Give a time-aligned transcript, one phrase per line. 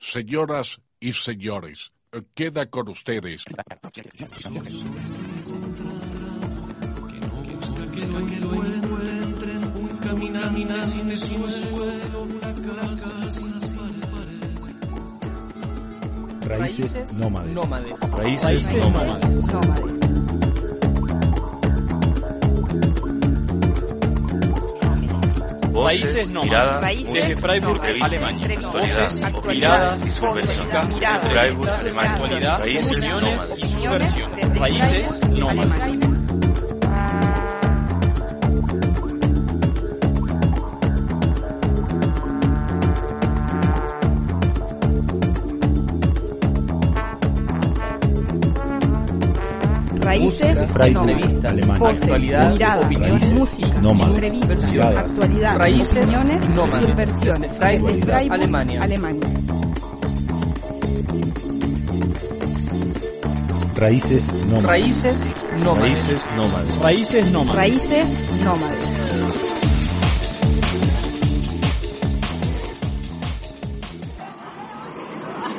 [0.00, 1.92] Señoras y señores,
[2.34, 3.44] queda con ustedes.
[16.48, 17.52] Raíces nómades.
[17.52, 18.00] nómades.
[18.00, 19.28] Raíces Raíces nómades.
[19.52, 20.37] Nómades.
[25.78, 26.50] Voces, Raíces nómades.
[26.50, 28.02] miradas, Raíces Desde Freiburg, nómades.
[28.02, 28.40] Alemania.
[28.46, 29.24] Entrevistas, Voces, actualidad,
[29.92, 30.66] actualidad, y subversión.
[30.66, 32.12] voces, miradas, Freiburg, Alemania.
[32.14, 34.36] Actualidad, Raíces opiniones y subversión.
[34.36, 35.08] desde Raíces
[50.18, 51.78] Raíces Entrevistas.
[51.78, 54.14] Voces, Actualidad, miradas, opiniones música, nómades.
[54.14, 54.64] entrevistas,
[54.96, 57.42] actualidad, Raíces opiniones subversión.
[57.42, 58.82] Desde Alemania.
[58.82, 59.28] Alemania.
[63.76, 64.64] Raíces nómades.
[64.64, 65.16] Raíces
[65.64, 65.82] nómades.
[65.82, 66.78] Raíces nómades.
[66.82, 67.56] Raíces nómades.
[67.56, 68.98] Raíces nómades.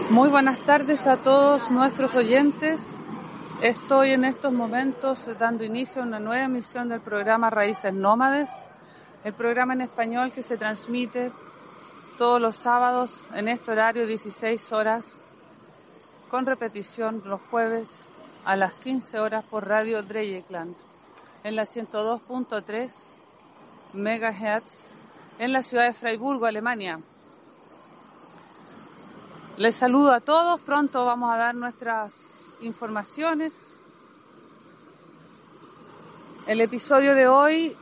[0.10, 2.82] Muy buenas tardes a todos nuestros oyentes.
[3.62, 8.50] Estoy en estos momentos dando inicio a una nueva emisión del programa Raíces Nómades,
[9.26, 11.34] el programa en español que se transmite
[12.18, 15.20] todos los sábados en este horario 16 horas,
[16.32, 17.90] con repetición los jueves
[18.46, 20.74] a las 15 horas por Radio Dreyeckland,
[21.44, 22.94] en la 102.3
[23.92, 24.96] megahertz
[25.38, 27.02] en la ciudad de Freiburgo, Alemania.
[29.58, 32.29] Les saludo a todos, pronto vamos a dar nuestras
[32.62, 33.54] informaciones.
[36.48, 37.76] El episodio de hoy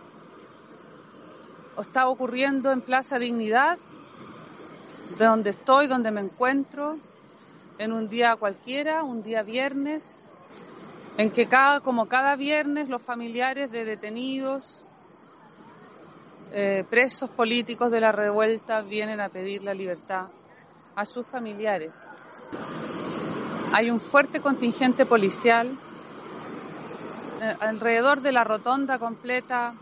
[1.81, 3.77] está ocurriendo en Plaza Dignidad,
[5.17, 6.97] de donde estoy, donde me encuentro,
[7.77, 10.27] en un día cualquiera, un día viernes,
[11.17, 14.83] en que cada, como cada viernes los familiares de detenidos,
[16.51, 20.27] eh, presos políticos de la revuelta vienen a pedir la libertad
[20.95, 21.91] a sus familiares.
[23.73, 25.78] Hay un fuerte contingente policial
[27.41, 29.73] eh, alrededor de la rotonda completa,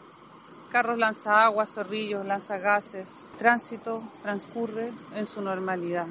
[0.72, 6.08] carros lanzaguas, zorrillos, lanzagases, tránsito transcurre en su normalidad.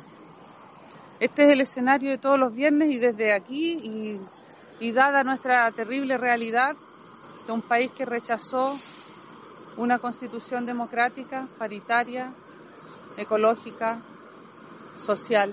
[1.20, 4.20] Este es el escenario de todos los viernes y desde aquí y,
[4.80, 6.76] y dada nuestra terrible realidad
[7.46, 8.78] de un país que rechazó
[9.76, 12.32] una constitución democrática, paritaria,
[13.16, 13.98] ecológica,
[14.96, 15.52] social.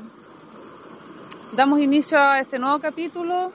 [1.53, 3.51] Damos inicio a este nuevo capítulo.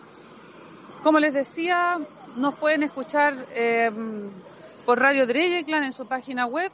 [1.03, 1.99] Como les decía,
[2.37, 3.91] nos pueden escuchar eh,
[4.85, 6.71] por Radio Dreyeckland en su página web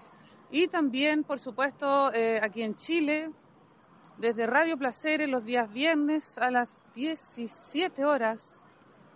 [0.51, 3.31] y también, por supuesto, eh, aquí en Chile,
[4.19, 8.57] desde Radio Placeres los días viernes a las 17 horas,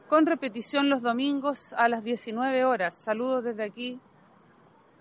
[0.08, 3.02] con repetición los domingos a las 19 horas.
[3.02, 3.98] Saludos desde aquí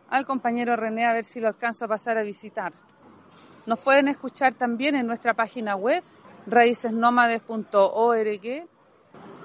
[0.10, 2.74] al compañero René a ver si lo alcanzo a pasar a visitar.
[3.68, 6.04] Nos pueden escuchar también en nuestra página web,
[6.47, 8.67] raícesnómades.org,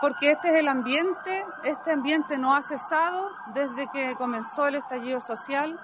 [0.00, 5.20] porque este es el ambiente, este ambiente no ha cesado desde que comenzó el estallido
[5.20, 5.78] social.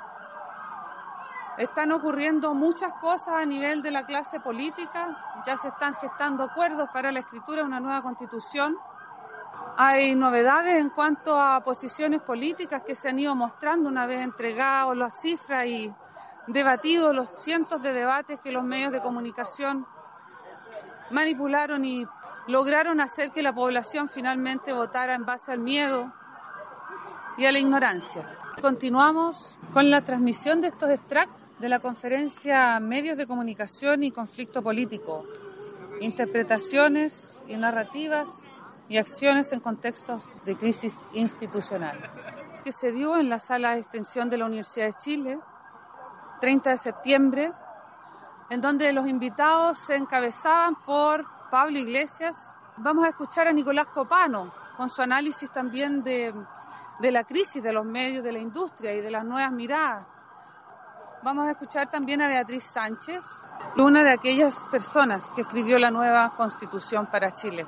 [1.58, 6.88] Están ocurriendo muchas cosas a nivel de la clase política, ya se están gestando acuerdos
[6.92, 8.76] para la escritura de una nueva constitución.
[9.76, 14.96] Hay novedades en cuanto a posiciones políticas que se han ido mostrando una vez entregados
[14.96, 15.92] las cifras y
[16.46, 19.86] debatido los cientos de debates que los medios de comunicación
[21.10, 22.06] manipularon y
[22.46, 26.12] lograron hacer que la población finalmente votara en base al miedo
[27.36, 28.26] y a la ignorancia.
[28.60, 34.62] Continuamos con la transmisión de estos extractos de la conferencia Medios de Comunicación y Conflicto
[34.62, 35.24] Político,
[36.00, 38.38] Interpretaciones y Narrativas
[38.88, 42.10] y Acciones en Contextos de Crisis Institucional,
[42.64, 45.38] que se dio en la sala de extensión de la Universidad de Chile,
[46.40, 47.52] 30 de septiembre,
[48.50, 52.56] en donde los invitados se encabezaban por Pablo Iglesias.
[52.78, 56.34] Vamos a escuchar a Nicolás Copano con su análisis también de,
[56.98, 60.08] de la crisis de los medios, de la industria y de las nuevas miradas.
[61.24, 63.24] Vamos a escuchar también a Beatriz Sánchez,
[63.76, 67.64] una de aquellas personas que escribió la nueva constitución para Chile.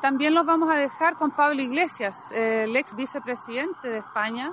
[0.00, 4.52] También los vamos a dejar con Pablo Iglesias, el ex vicepresidente de España,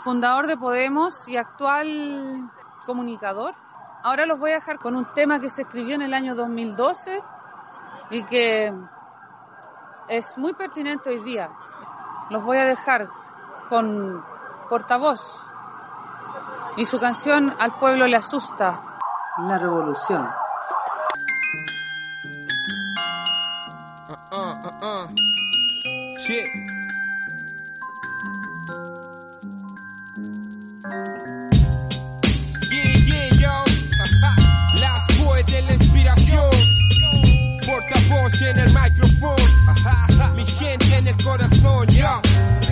[0.00, 2.50] fundador de Podemos y actual
[2.84, 3.54] comunicador.
[4.02, 7.22] Ahora los voy a dejar con un tema que se escribió en el año 2012
[8.10, 8.70] y que
[10.08, 11.48] es muy pertinente hoy día.
[12.28, 13.08] Los voy a dejar
[13.70, 14.22] con
[14.68, 15.49] portavoz
[16.76, 18.82] y su canción Al pueblo le asusta.
[19.38, 20.28] La revolución.
[24.08, 25.08] Uh, uh, uh,
[32.70, 33.64] Yeah, yo.
[34.80, 35.06] Las
[35.46, 36.50] de la inspiración.
[37.66, 40.34] Portavoz en el micrófono.
[40.34, 42.20] Mi gente en el corazón, yo.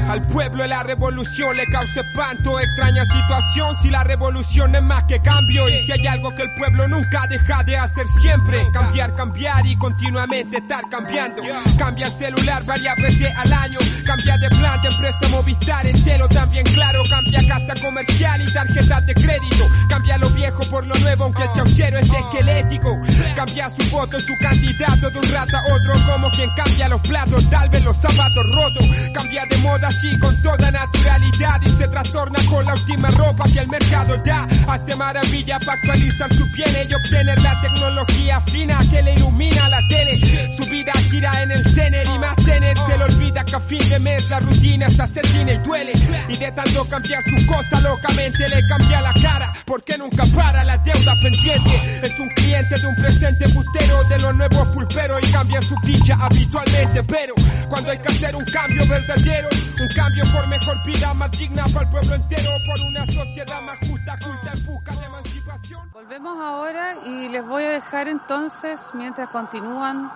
[0.09, 3.77] Al pueblo de la revolución le causa espanto, extraña situación.
[3.83, 7.27] Si la revolución es más que cambio y si hay algo que el pueblo nunca
[7.27, 11.43] deja de hacer siempre, cambiar, cambiar y continuamente estar cambiando.
[11.79, 16.65] Cambia el celular varias veces al año, cambia de plan de empresa Movistar entero también
[16.65, 21.43] claro, cambia casa comercial y tarjetas de crédito, cambia lo viejo por lo nuevo aunque
[21.43, 22.99] el chauchero es esquelético,
[23.37, 27.51] cambia su voto, su candidato de un rato a otro como quien cambia los platos,
[27.51, 29.91] tal vez los zapatos rotos, cambia de moda
[30.21, 34.47] con toda naturalidad y se trastorna con la última ropa que el mercado da.
[34.69, 39.81] Hace maravilla para actualizar su piel y obtener la tecnología fina que le ilumina la
[39.89, 40.17] tele.
[40.57, 42.79] Su vida gira en el tener y más tener.
[42.79, 45.93] Se le olvida que a fin de mes la rutina se asesina y duele.
[46.29, 49.53] Y de tanto cambiar su cosa locamente le cambia la cara.
[49.65, 52.07] Porque nunca para la deuda pendiente.
[52.07, 56.17] Es un cliente de un presente putero de los nuevos pulperos y cambia su ficha
[56.21, 57.03] habitualmente.
[57.03, 57.35] Pero
[57.69, 59.49] cuando hay que hacer un cambio verdadero,
[59.81, 63.79] un cambio por mejor vida más digna para el pueblo entero, por una sociedad más
[63.89, 65.91] justa, culta en busca de emancipación.
[65.93, 70.11] Volvemos ahora y les voy a dejar entonces, mientras continúan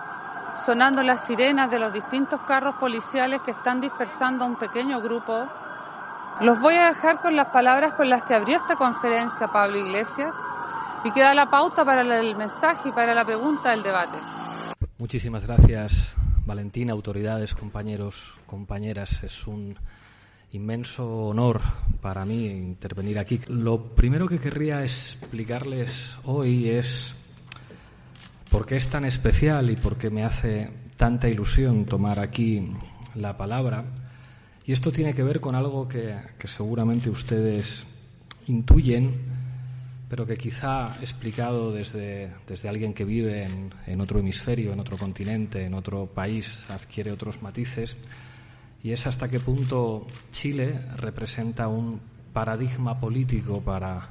[0.65, 5.47] sonando las sirenas de los distintos carros policiales que están dispersando a un pequeño grupo,
[6.41, 10.35] los voy a dejar con las palabras con las que abrió esta conferencia Pablo Iglesias
[11.03, 14.17] y que da la pauta para el mensaje y para la pregunta del debate.
[14.97, 16.15] Muchísimas gracias,
[16.45, 19.77] Valentina, autoridades, compañeros, compañeras, es un
[20.51, 21.61] inmenso honor
[22.01, 23.39] para mí intervenir aquí.
[23.47, 27.15] Lo primero que querría explicarles hoy es
[28.49, 32.71] por qué es tan especial y por qué me hace tanta ilusión tomar aquí
[33.15, 33.85] la palabra.
[34.65, 37.85] Y esto tiene que ver con algo que, seguramente ustedes
[38.47, 39.32] intuyen,
[40.13, 44.95] pero que quizá explicado desde, desde alguien que vive en, en, otro hemisferio, en otro
[44.95, 47.97] continente, en otro país, adquiere otros matices,
[48.83, 51.99] y es hasta qué punto Chile representa un
[52.31, 54.07] paradigma político para,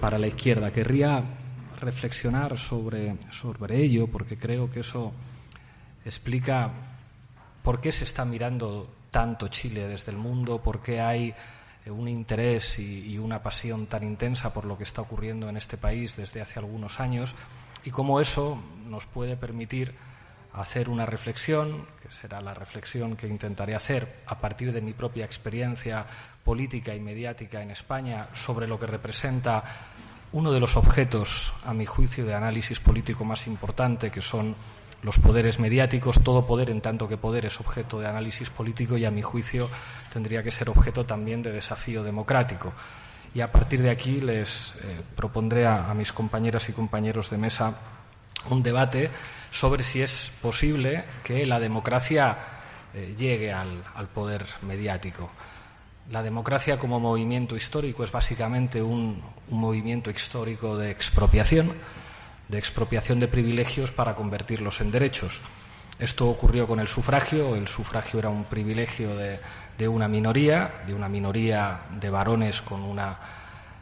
[0.00, 0.72] para la izquierda.
[0.72, 1.22] Querría
[1.78, 5.12] reflexionar sobre, sobre ello, porque creo que eso
[6.02, 6.72] explica
[7.62, 11.34] por qué se está mirando tanto Chile desde el mundo, por qué hay
[11.86, 16.16] un interés y, una pasión tan intensa por lo que está ocurriendo en este país
[16.16, 17.34] desde hace algunos años
[17.84, 19.94] y cómo eso nos puede permitir
[20.52, 25.24] hacer una reflexión, que será la reflexión que intentaré hacer a partir de mi propia
[25.24, 26.04] experiencia
[26.44, 29.62] política y mediática en España sobre lo que representa
[30.32, 34.54] uno de los objetos, a mi juicio, de análisis político más importante, que son
[35.02, 39.04] los poderes mediáticos, todo poder en tanto que poder es objeto de análisis político y
[39.04, 39.68] a mi juicio
[40.12, 42.72] tendría que ser objeto también de desafío democrático.
[43.34, 47.74] Y a partir de aquí les eh, propondré a, mis compañeras y compañeros de mesa
[48.48, 49.10] un debate
[49.50, 52.38] sobre si es posible que la democracia
[52.92, 55.30] eh, llegue al, poder mediático.
[56.10, 61.72] La democracia como movimiento histórico es básicamente un movimiento histórico de expropiación
[62.50, 65.40] de expropiación de privilegios para convertirlos en derechos.
[65.98, 67.54] Esto ocurrió con el sufragio.
[67.54, 73.18] El sufragio era un privilegio de, una minoría, de una minoría de varones con una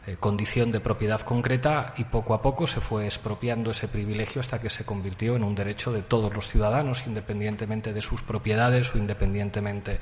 [0.05, 4.61] eh, condición de propiedad concreta y poco a poco se fue expropiando ese privilegio hasta
[4.61, 8.99] que se convirtió en un derecho de todos los ciudadanos, independientemente de sus propiedades o
[8.99, 10.01] independientemente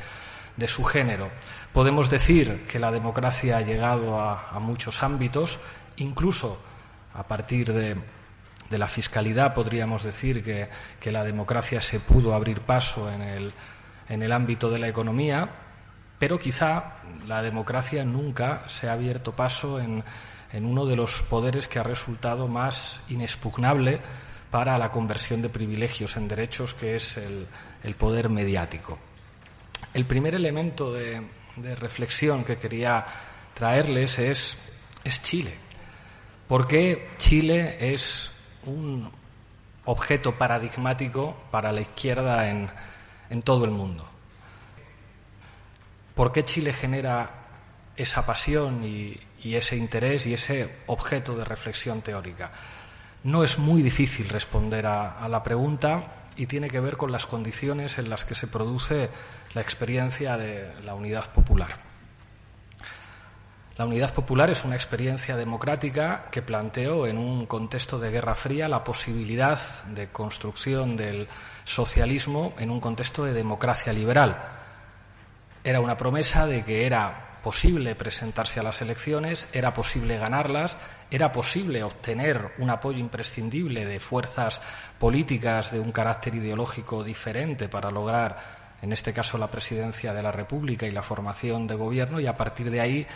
[0.56, 1.30] de su género.
[1.73, 5.58] Podemos decir que la democracia ha llegado a, muchos ámbitos,
[5.99, 6.58] incluso
[7.12, 7.96] a partir de,
[8.70, 10.68] la fiscalidad podríamos decir que,
[11.00, 13.54] que, la democracia se pudo abrir paso en el,
[14.08, 15.49] en el ámbito de la economía,
[16.18, 16.96] pero quizá
[17.26, 20.02] la democracia nunca se ha abierto paso en,
[20.52, 24.00] uno de los poderes que ha resultado más inexpugnable
[24.50, 27.46] para la conversión de privilegios en derechos, que es el,
[27.99, 28.99] poder mediático.
[29.92, 31.23] El primer elemento de,
[31.78, 33.04] reflexión que quería
[33.52, 34.56] traerles es,
[35.04, 35.54] es Chile.
[36.49, 38.32] ¿Por qué Chile es
[38.66, 39.11] un
[39.85, 44.06] objeto paradigmático para la izquierda en, todo el mundo?
[46.14, 47.30] ¿Por qué Chile genera
[47.96, 52.50] esa pasión y, ese interés y ese objeto de reflexión teórica?
[53.25, 57.99] No es muy difícil responder a, la pregunta y tiene que ver con las condiciones
[57.99, 59.08] en las que se produce
[59.54, 61.85] la experiencia de la unidad popular.
[63.78, 68.68] La unidad popular es una experiencia democrática que planteó en un contexto de Guerra Fría
[68.68, 71.28] la posibilidad de construcción del
[71.64, 74.42] socialismo en un contexto de democracia liberal.
[75.62, 80.78] Era una promesa de que era posible presentarse a las elecciones, era posible ganarlas,
[81.11, 84.62] era posible obtener un apoyo imprescindible de fuerzas
[84.99, 90.33] políticas de un carácter ideológico diferente para lograr, en este caso, la presidencia de la
[90.33, 93.06] República y la formación de gobierno, y a partir de ahí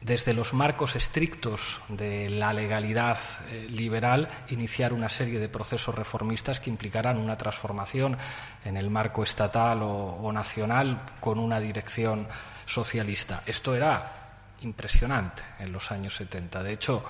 [0.00, 6.60] desde los marcos estrictos de la legalidad eh, liberal, iniciar una serie de procesos reformistas
[6.60, 8.16] que implicarán una transformación
[8.64, 12.28] en el marco estatal o, nacional con una dirección
[12.64, 13.42] socialista.
[13.44, 16.62] Esto era impresionante en los años 70.
[16.62, 17.04] De hecho,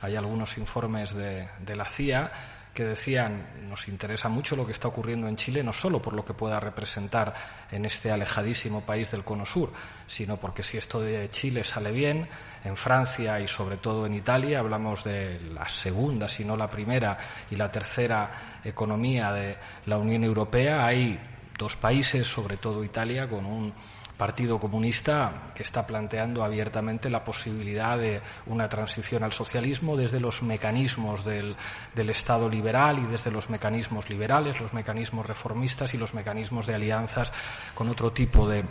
[0.00, 2.30] hay algunos informes de la CIA
[2.78, 6.24] que decían nos interesa mucho lo que está ocurriendo en Chile, no solo por lo
[6.24, 7.34] que pueda representar
[7.72, 9.72] en este alejadísimo país del Cono Sur,
[10.06, 12.28] sino porque si esto de Chile sale bien,
[12.62, 17.18] en Francia y sobre todo en Italia, hablamos de la segunda, si no la primera
[17.50, 19.56] y la tercera economía de
[19.86, 21.18] la Unión Europea, hay
[21.58, 23.74] dos países, sobre todo Italia, con un
[24.18, 30.42] Partido Comunista que está planteando abiertamente la posibilidad de una transición al socialismo desde los
[30.42, 31.54] mecanismos del,
[31.96, 37.32] Estado liberal y desde los mecanismos liberales, los mecanismos reformistas y los mecanismos de alianzas
[37.74, 38.64] con otro tipo de,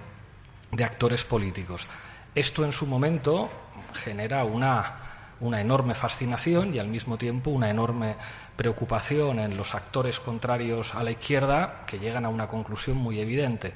[0.84, 1.88] actores políticos.
[2.36, 3.50] Esto en su momento
[3.94, 8.18] genera una enorme fascinación y al mismo tiempo una enorme
[8.58, 13.74] preocupación en los actores contrarios a la izquierda que llegan a una conclusión muy evidente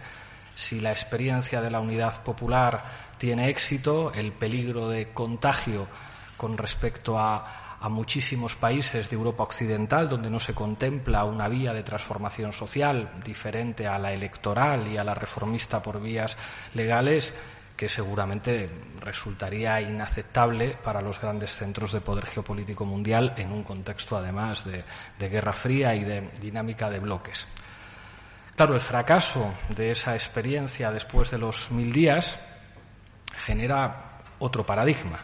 [0.56, 2.84] si la experiencia de la unidad popular
[3.18, 5.88] tiene éxito, el peligro de contagio
[6.38, 7.58] con respecto a,
[7.90, 13.88] muchísimos países de Europa Occidental, donde no se contempla una vía de transformación social diferente
[13.88, 16.38] a la electoral y a la reformista por vías
[16.76, 17.34] legales,
[17.76, 24.16] que seguramente resultaría inaceptable para los grandes centros de poder geopolítico mundial en un contexto,
[24.16, 27.48] además, de Guerra Fría y de dinámica de bloques.
[28.56, 32.40] Claro, el fracaso de esa experiencia después de los mil días
[33.38, 35.20] genera otro paradigma,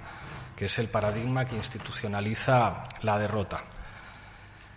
[0.56, 3.64] que es el paradigma que institucionaliza la derrota.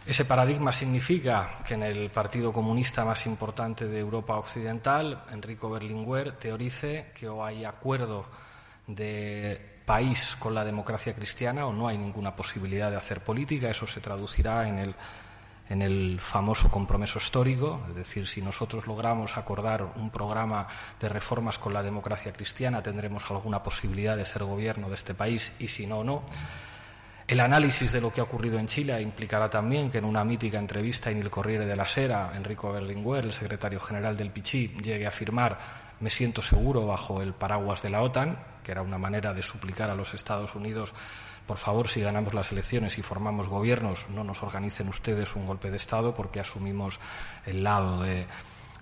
[0.04, 6.32] Ese paradigma significa que en el Partido Comunista más importante de Europa Occidental, Enrico Berlinguer,
[6.32, 8.26] teorice que o hay acuerdo
[8.86, 13.70] de país con la democracia cristiana o no hay ninguna posibilidad de hacer política.
[13.70, 14.94] Eso se traducirá en el
[15.70, 20.66] en el famoso compromiso histórico, es decir, si nosotros logramos acordar un programa
[21.00, 25.52] de reformas con la democracia cristiana, tendremos alguna posibilidad de ser gobierno de este país
[25.58, 26.24] y si no, no.
[27.26, 30.58] El análisis de lo que ha ocurrido en Chile implicará también que en una mítica
[30.58, 35.06] entrevista en el Corriere de la Sera, Enrico Berlinguer, el secretario general del Pichí, llegue
[35.06, 35.56] a afirmar
[36.00, 39.90] me siento seguro bajo el paraguas de la OTAN, que era una manera de suplicar
[39.90, 40.94] a los Estados Unidos
[41.50, 45.68] por favor, si ganamos las elecciones y formamos gobiernos, no nos organicen ustedes un golpe
[45.68, 47.00] de Estado porque asumimos
[47.44, 48.28] el lado, de,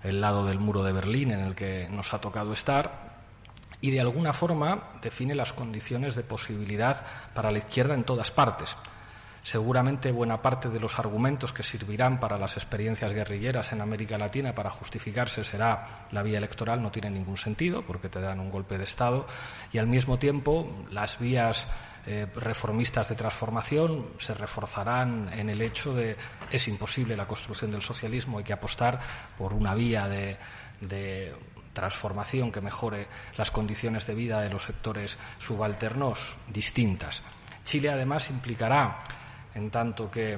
[0.03, 3.23] el lado del muro de Berlín en el que nos ha tocado estar
[3.81, 8.77] y de alguna forma define las condiciones de posibilidad para la izquierda en todas partes.
[9.41, 14.53] Seguramente buena parte de los argumentos que servirán para las experiencias guerrilleras en América Latina
[14.53, 18.77] para justificarse será la vía electoral no tiene ningún sentido porque te dan un golpe
[18.77, 19.25] de Estado
[19.73, 21.67] y al mismo tiempo las vías
[22.05, 26.15] eh, reformistas de transformación se reforzarán en el hecho de
[26.51, 28.99] es imposible la construcción del socialismo, hay que apostar
[29.37, 30.37] por una vía de,
[31.73, 37.23] transformación que mejore las condiciones de vida de los sectores subalternos distintas.
[37.63, 38.99] Chile además implicará,
[39.53, 40.37] en tanto que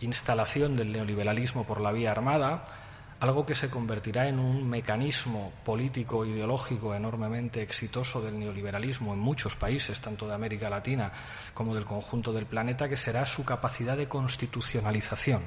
[0.00, 2.79] instalación del neoliberalismo por la vía armada,
[3.20, 9.54] algo que se convertirá en un mecanismo político ideológico enormemente exitoso del neoliberalismo en muchos
[9.56, 11.12] países, tanto de América Latina
[11.52, 15.42] como del conjunto del planeta, que será su capacidad de constitucionalización.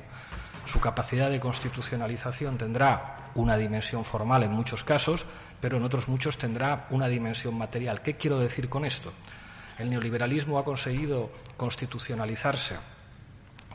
[0.65, 5.25] Su capacidad de constitucionalización tendrá una dimensión formal en muchos casos,
[5.59, 8.03] pero en otros muchos tendrá una dimensión material.
[8.03, 9.11] ¿Qué quiero decir con esto?
[9.79, 12.75] El neoliberalismo ha conseguido constitucionalizarse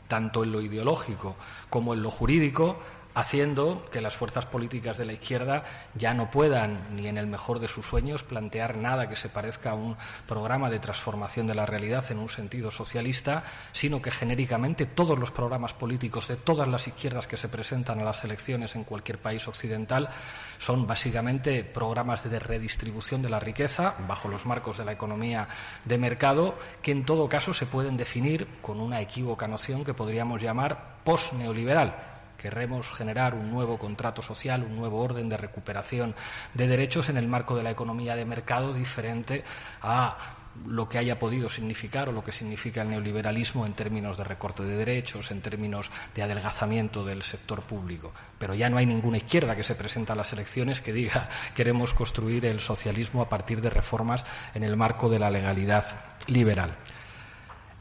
[0.07, 1.35] tanto en lo ideológico
[1.69, 2.79] como en lo jurídico
[3.15, 5.63] haciendo que las fuerzas políticas de la izquierda
[5.95, 9.71] ya no puedan, ni en el mejor de sus sueños, plantear nada que se parezca
[9.71, 9.97] a un
[10.27, 15.31] programa de transformación de la realidad en un sentido socialista, sino que genéricamente todos los
[15.31, 19.47] programas políticos de todas las izquierdas que se presentan a las elecciones en cualquier país
[19.47, 20.09] occidental
[20.57, 25.47] son básicamente programas de redistribución de la riqueza bajo los marcos de la economía
[25.85, 30.41] de mercado, que en todo caso se pueden definir con una equívoca noción que podríamos
[30.41, 36.15] llamar post-neoliberal Querremos generar un nuevo contrato social, un nuevo orden de recuperación
[36.53, 39.43] de derechos en el marco de la economía de mercado diferente
[39.81, 40.17] a
[40.65, 44.63] lo que haya podido significar o lo que significa el neoliberalismo en términos de recorte
[44.63, 48.11] de derechos, en términos de adelgazamiento del sector público.
[48.37, 51.93] Pero ya no hay ninguna izquierda que se presenta a las elecciones que diga queremos
[51.93, 55.85] construir el socialismo a partir de reformas en el marco de la legalidad
[56.27, 56.75] liberal.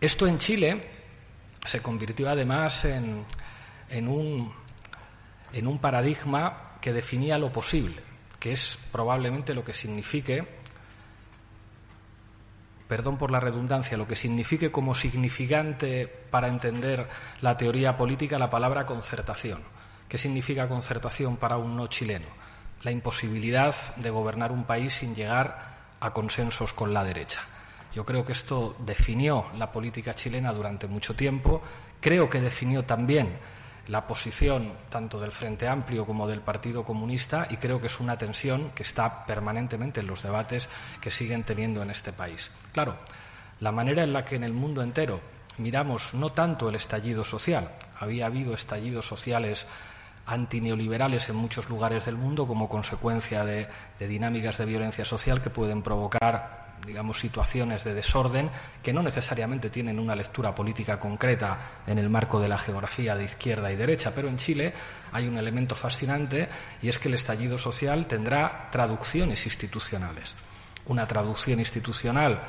[0.01, 0.81] Esto en Chile
[1.65, 3.25] se convirtió además en
[3.91, 4.53] en un,
[5.53, 8.03] en un paradigma que definía lo posible,
[8.39, 10.47] que es probablemente lo que signifique,
[12.87, 17.09] perdón por la redundancia, lo que signifique como significante para entender
[17.41, 19.63] la teoría política la palabra concertación.
[20.09, 22.27] ¿Qué significa concertación para un no chileno?
[22.83, 27.43] La imposibilidad de gobernar un país sin llegar a consensos con la derecha.
[27.95, 31.63] Yo creo que esto definió la política chilena durante mucho tiempo,
[32.01, 33.39] creo que definió también
[33.89, 38.17] la posición tanto del Frente Amplio como del Partido Comunista y creo que es una
[38.17, 40.69] tensión que está permanentemente en los debates
[41.01, 42.51] que siguen teniendo en este país.
[42.73, 42.97] Claro,
[43.61, 45.21] la manera en la que en el mundo entero
[45.57, 49.67] miramos no tanto el estallido social, había habido estallidos sociales
[50.27, 53.67] antineoliberales en muchos lugares del mundo como consecuencia de,
[53.99, 58.51] de dinámicas de violencia social que pueden provocar digamos, situaciones de desorden
[58.83, 63.25] que no necesariamente tienen una lectura política concreta en el marco de la geografía de
[63.25, 64.73] izquierda y derecha, pero en Chile
[65.13, 66.49] hay un elemento fascinante
[66.83, 70.35] y es que el estallido social tendrá traducciones institucionales.
[70.87, 72.41] Una traducción institucional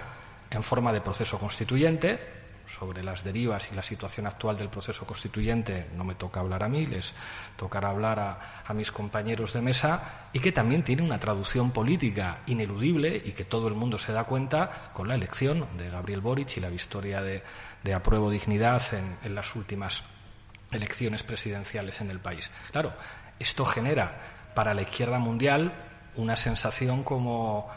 [0.50, 2.39] en forma de proceso constituyente,
[2.70, 6.70] sobre las derivas y la situación actual del proceso constituyente no me toca hablar a
[6.70, 7.14] mí, les
[7.58, 13.22] tocará hablar a, mis compañeros de mesa, y que también tiene una traducción política ineludible
[13.26, 16.60] y que todo el mundo se da cuenta con la elección de Gabriel Boric y
[16.60, 17.44] la victoria de,
[17.84, 20.04] de apruebo dignidad en, en las últimas
[20.72, 22.52] elecciones presidenciales en el país.
[22.72, 22.94] Claro,
[23.40, 25.74] esto genera para la izquierda mundial
[26.16, 27.72] una sensación como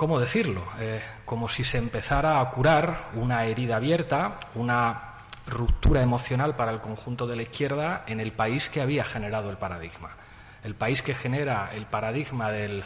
[0.00, 0.64] ¿cómo decirlo?
[0.78, 6.80] Eh, como si se empezara a curar una herida abierta, una ruptura emocional para el
[6.80, 10.16] conjunto de la izquierda en el país que había generado el paradigma.
[10.64, 12.82] El país que genera el paradigma del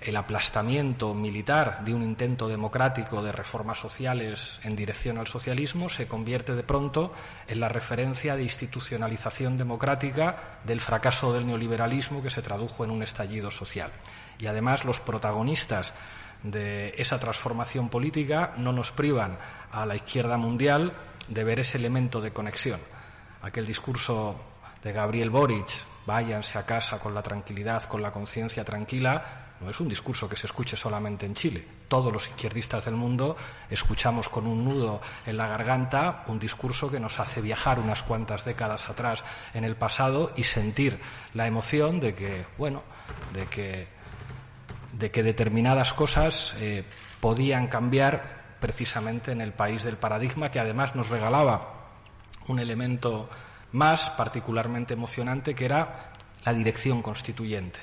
[0.00, 6.06] el aplastamiento militar de un intento democrático de reformas sociales en dirección al socialismo se
[6.06, 7.12] convierte de pronto
[7.48, 13.02] en la referencia de institucionalización democrática del fracaso del neoliberalismo que se tradujo en un
[13.02, 13.90] estallido social
[14.38, 15.94] y además los protagonistas
[16.42, 19.38] de esa transformación política no nos privan
[19.72, 20.92] a la izquierda mundial
[21.28, 22.80] de ver ese elemento de conexión.
[23.42, 24.36] Aquel discurso
[24.82, 29.80] de Gabriel Boric, váyanse a casa con la tranquilidad, con la conciencia tranquila, no es
[29.80, 31.66] un discurso que se escuche solamente en Chile.
[31.88, 33.36] Todos los izquierdistas del mundo
[33.68, 38.44] escuchamos con un nudo en la garganta un discurso que nos hace viajar unas cuantas
[38.44, 39.24] décadas atrás
[39.54, 41.00] en el pasado y sentir
[41.34, 42.84] la emoción de que, bueno,
[43.32, 43.97] de que
[44.92, 46.84] de que determinadas cosas eh,
[47.20, 51.74] podían cambiar precisamente en el país del paradigma, que además nos regalaba
[52.48, 53.28] un elemento
[53.72, 56.10] más particularmente emocionante, que era
[56.44, 57.80] la dirección constituyente.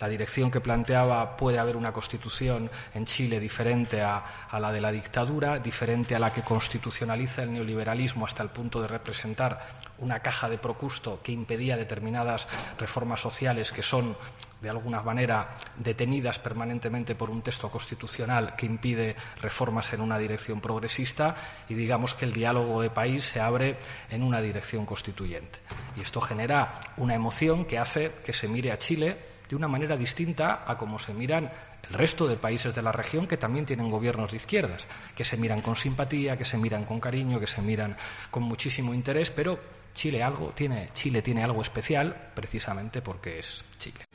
[0.00, 4.24] La dirección que planteaba puede haber una constitución en Chile diferente a,
[4.58, 8.88] la de la dictadura, diferente a la que constitucionaliza el neoliberalismo hasta el punto de
[8.88, 9.60] representar
[9.98, 14.16] una caja de procusto que impedía determinadas reformas sociales que son
[14.60, 20.60] de alguna manera detenidas permanentemente por un texto constitucional que impide reformas en una dirección
[20.60, 21.34] progresista
[21.68, 23.76] y digamos que el diálogo de país se abre
[24.08, 25.58] en una dirección constituyente.
[25.96, 29.98] Y esto genera una emoción que hace que se mire a Chile de una manera
[29.98, 31.52] distinta a cómo se miran
[31.86, 35.36] el resto de países de la región que también tienen gobiernos de izquierdas, que se
[35.36, 37.94] miran con simpatía, que se miran con cariño, que se miran
[38.30, 39.60] con muchísimo interés, pero
[39.92, 44.06] Chile algo tiene, Chile tiene algo especial precisamente porque es Chile.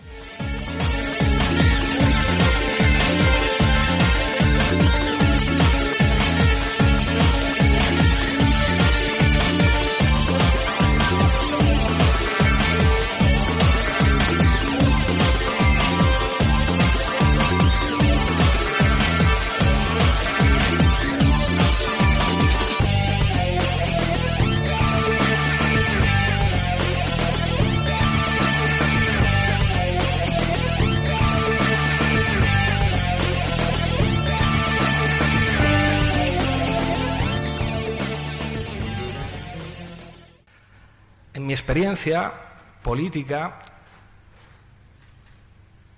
[41.46, 42.34] Mi experiencia
[42.82, 43.60] política,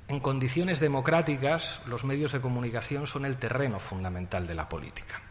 [0.08, 5.22] en condiciones democráticas, los medios de comunicación son el terreno fundamental de la política.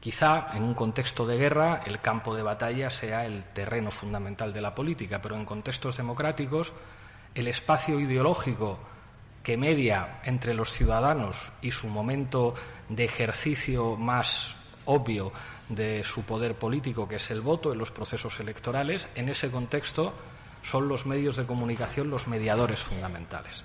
[0.00, 4.60] Quizá en un contexto de guerra el campo de batalla sea el terreno fundamental de
[4.60, 6.72] la política, pero en contextos democráticos
[7.34, 8.80] el espacio ideológico
[9.44, 12.54] que media entre los ciudadanos y su momento
[12.88, 15.32] de ejercicio más obvio
[15.74, 20.14] de su poder político, que es el voto en los procesos electorales, en ese contexto
[20.62, 23.64] son los medios de comunicación los mediadores fundamentales.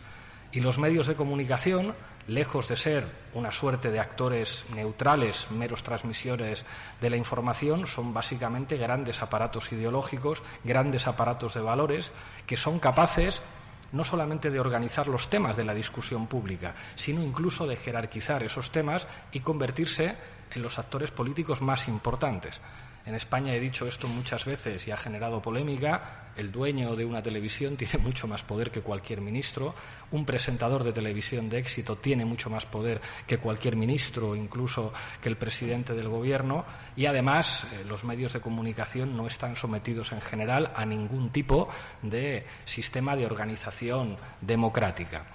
[0.51, 1.93] Y los medios de comunicación,
[2.27, 6.65] lejos de ser una suerte de actores neutrales, meros transmisores
[7.01, 12.13] de la información, son básicamente grandes aparatos ideológicos, grandes aparatos de valores,
[12.45, 13.43] que son capaces
[13.91, 18.71] no solamente de organizar los temas de la discusión pública, sino incluso de jerarquizar esos
[18.71, 20.15] temas y convertirse
[20.53, 22.61] en los actores políticos más importantes.
[23.07, 26.25] En España he dicho esto muchas veces y ha generado polémica.
[26.35, 29.73] El dueño de una televisión tiene mucho más poder que cualquier ministro.
[30.11, 35.29] Un presentador de televisión de éxito tiene mucho más poder que cualquier ministro, incluso que
[35.29, 36.65] el presidente del gobierno.
[36.97, 41.69] Y además, eh, los medios de comunicación no están sometidos en general a ningún tipo
[42.01, 45.27] de sistema de organización democrática.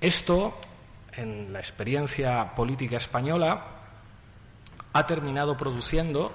[0.00, 0.58] Esto,
[1.12, 3.77] en la experiencia política española,
[4.98, 6.32] ha terminado produciendo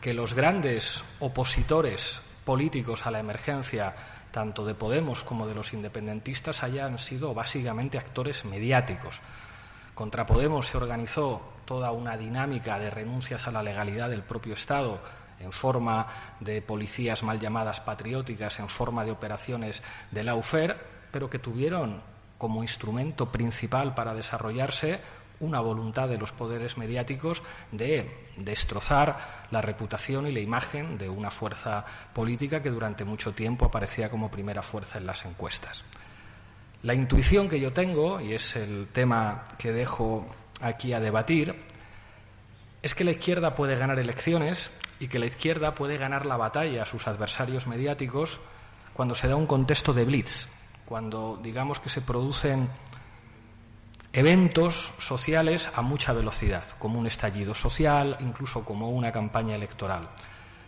[0.00, 3.94] que los grandes opositores políticos a la emergencia,
[4.30, 9.20] tanto de Podemos como de los independentistas, hayan sido básicamente actores mediáticos.
[9.94, 14.98] Contra Podemos se organizó toda una dinámica de renuncias a la legalidad del propio Estado
[15.38, 16.06] en forma
[16.40, 20.78] de policías mal llamadas patrióticas, en forma de operaciones de la UFER,
[21.10, 22.00] pero que tuvieron
[22.38, 24.98] como instrumento principal para desarrollarse
[25.42, 31.30] una voluntad de los poderes mediáticos de destrozar la reputación y la imagen de una
[31.30, 35.84] fuerza política que durante mucho tiempo aparecía como primera fuerza en las encuestas.
[36.82, 40.26] La intuición que yo tengo, y es el tema que dejo
[40.60, 41.54] aquí a debatir,
[42.80, 46.82] es que la izquierda puede ganar elecciones y que la izquierda puede ganar la batalla
[46.82, 48.40] a sus adversarios mediáticos
[48.94, 50.48] cuando se da un contexto de blitz,
[50.84, 52.68] cuando digamos que se producen
[54.12, 60.10] eventos sociales a mucha velocidad, como un estallido social, incluso como una campaña electoral.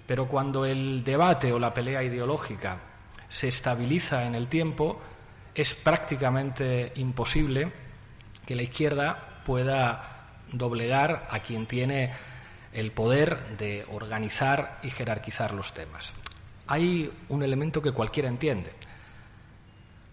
[0.07, 2.79] Pero cuando el debate o la pelea ideológica
[3.29, 5.01] se estabiliza en el tiempo,
[5.55, 7.73] es prácticamente imposible
[8.47, 12.13] que la izquierda pueda doblegar a quien tiene
[12.73, 16.13] el poder de organizar y jerarquizar los temas.
[16.67, 18.73] Hay un elemento que cualquiera entiende.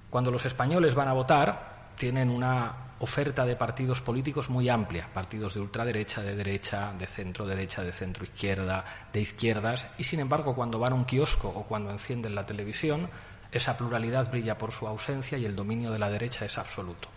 [0.09, 5.55] Cuando los españoles van a votar, tienen una oferta de partidos políticos muy amplia, partidos
[5.55, 10.53] de ultraderecha, de derecha, de centro derecha, de centro izquierda, de izquierdas, y sin embargo
[10.53, 13.09] cuando van a un kiosco o cuando encienden la televisión,
[13.51, 17.09] esa pluralidad brilla por su ausencia y el dominio de la derecha es absoluto.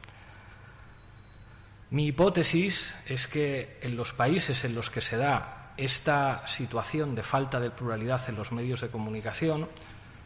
[1.90, 7.22] Mi hipótesis es que en los países en los que se da esta situación de
[7.22, 9.68] falta de pluralidad en los medios de comunicación,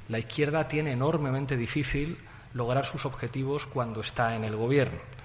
[0.09, 2.17] la izquierda tiene enormemente difícil
[2.55, 5.18] lograr sus objetivos cuando está en el gobierno.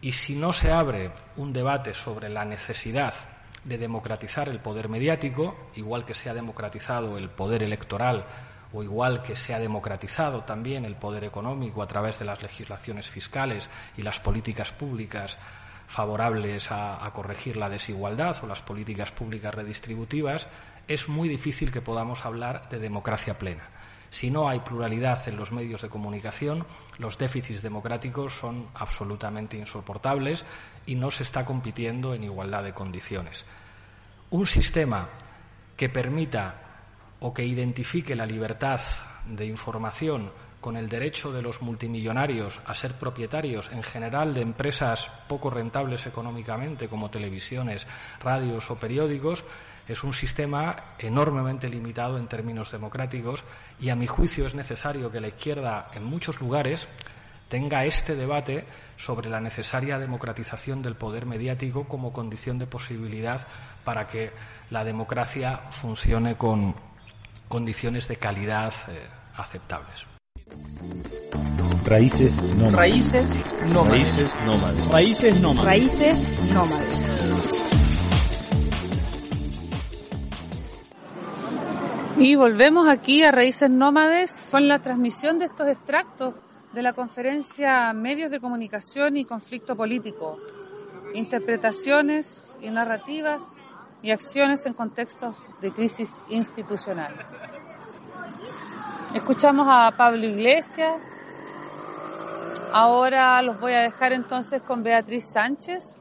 [0.00, 3.14] Y si no se abre un debate sobre la necesidad
[3.64, 8.24] de democratizar el poder mediático, igual que se ha democratizado el poder electoral
[8.72, 13.08] o igual que se ha democratizado también el poder económico a través de las legislaciones
[13.08, 15.38] fiscales y las políticas públicas
[15.88, 20.46] favorables a, corregir la desigualdad o las políticas públicas redistributivas,
[20.86, 23.64] es muy difícil que podamos hablar de democracia plena.
[24.10, 26.64] Si no hay pluralidad en los medios de comunicación,
[26.98, 30.44] los déficits democráticos son absolutamente insoportables
[30.86, 33.44] y no se está compitiendo en igualdad de condiciones.
[34.30, 35.08] Un sistema
[35.76, 36.68] que permita
[37.20, 38.80] o que identifique la libertad
[39.26, 45.10] de información con el derecho de los multimillonarios a ser propietarios en general de empresas
[45.28, 47.86] poco rentables económicamente como televisiones,
[48.20, 49.44] radios o periódicos,
[49.88, 53.44] es un sistema enormemente limitado en términos democráticos
[53.80, 56.88] y a mi juicio es necesario que la izquierda en muchos lugares
[57.48, 63.46] tenga este debate sobre la necesaria democratización del poder mediático como condición de posibilidad
[63.84, 64.32] para que
[64.70, 66.74] la democracia funcione con
[67.48, 69.00] condiciones de calidad eh,
[69.36, 70.06] aceptables.
[71.84, 72.72] Raíces nómades.
[72.74, 73.88] Raíces nómades.
[73.90, 74.88] Raíces nómades.
[74.88, 75.64] Raíces nómades.
[75.64, 77.67] Raíces nómades.
[82.20, 86.34] Y volvemos aquí a Raíces Nómades con la transmisión de estos extractos
[86.72, 90.36] de la conferencia Medios de Comunicación y Conflicto Político,
[91.14, 93.54] interpretaciones y narrativas
[94.02, 97.14] y acciones en contextos de crisis institucional.
[99.14, 100.94] Escuchamos a Pablo Iglesias.
[102.72, 105.94] Ahora los voy a dejar entonces con Beatriz Sánchez,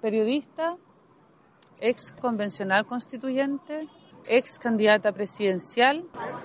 [0.00, 0.76] periodista,
[1.80, 3.88] ex convencional constituyente,
[4.28, 6.04] ex candidata presidencial,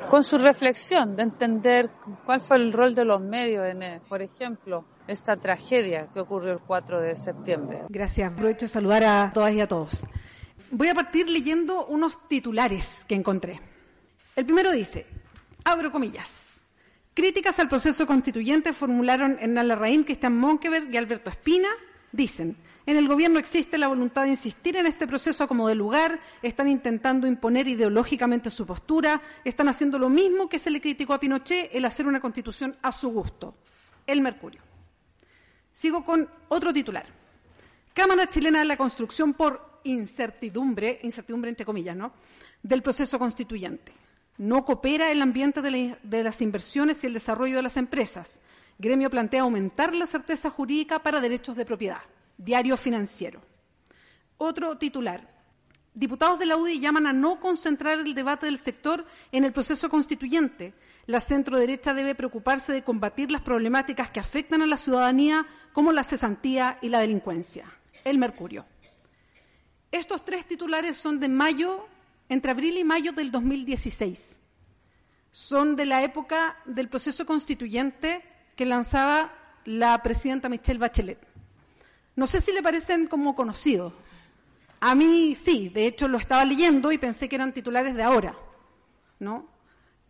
[0.09, 1.89] con su reflexión de entender
[2.25, 6.53] cuál fue el rol de los medios en, eh, por ejemplo, esta tragedia que ocurrió
[6.53, 7.83] el 4 de septiembre.
[7.89, 8.31] Gracias.
[8.31, 10.03] Aprovecho de saludar a todas y a todos.
[10.71, 13.61] Voy a partir leyendo unos titulares que encontré.
[14.35, 15.05] El primero dice,
[15.63, 16.61] abro comillas,
[17.13, 21.69] críticas al proceso constituyente formularon Hernán Larraín, Cristian Monkeberg y Alberto Espina,
[22.11, 26.19] dicen, en el gobierno existe la voluntad de insistir en este proceso como de lugar,
[26.41, 31.19] están intentando imponer ideológicamente su postura, están haciendo lo mismo que se le criticó a
[31.19, 33.55] Pinochet, el hacer una constitución a su gusto.
[34.05, 34.61] El Mercurio.
[35.71, 37.05] Sigo con otro titular.
[37.93, 42.13] Cámara Chilena de la Construcción por incertidumbre, incertidumbre entre comillas, ¿no?
[42.61, 43.91] Del proceso constituyente.
[44.37, 48.39] No coopera el ambiente de, las inversiones y el desarrollo de las empresas.
[48.79, 52.01] Gremio plantea aumentar la certeza jurídica para derechos de propiedad.
[52.37, 53.41] Diario Financiero.
[54.37, 55.33] Otro titular.
[55.93, 59.89] Diputados de la UDI llaman a no concentrar el debate del sector en el proceso
[59.89, 60.73] constituyente.
[61.05, 66.03] La centro-derecha debe preocuparse de combatir las problemáticas que afectan a la ciudadanía, como la
[66.03, 67.65] cesantía y la delincuencia.
[68.03, 68.65] El Mercurio.
[69.91, 71.87] Estos tres titulares son de mayo
[72.27, 74.39] entre abril y mayo del 2016.
[75.29, 78.23] Son de la época del proceso constituyente
[78.55, 79.31] que lanzaba
[79.65, 81.32] la presidenta Michelle Bachelet.
[82.15, 83.93] No sé si le parecen como conocidos.
[84.80, 88.36] A mí sí, de hecho lo estaba leyendo y pensé que eran titulares de ahora.
[89.23, 89.47] ¿no?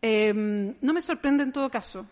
[0.01, 2.05] Em, no me sorprende en todo caso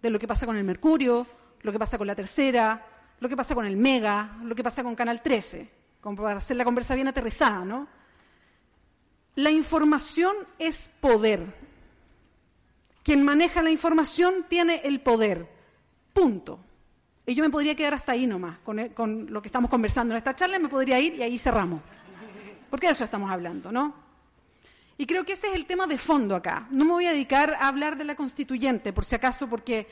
[0.00, 1.26] de lo que pasa con el Mercurio,
[1.62, 2.86] lo que pasa con la Tercera,
[3.18, 5.68] lo que pasa con el Mega, lo que pasa con Canal 13,
[6.00, 7.88] como para hacer la conversa bien aterrizada, ¿no?
[9.34, 11.44] La información es poder.
[13.02, 15.48] Quien maneja la información tiene el poder.
[16.12, 16.60] Punto.
[17.26, 20.36] Y yo me podría quedar hasta ahí nomás, con, lo que estamos conversando en esta
[20.36, 21.82] charla, me podría ir y ahí cerramos.
[22.70, 23.94] Porque de eso estamos hablando, ¿no?
[24.96, 26.68] Y creo que ese es el tema de fondo acá.
[26.70, 29.88] No me voy a dedicar a hablar de la constituyente, por si acaso, porque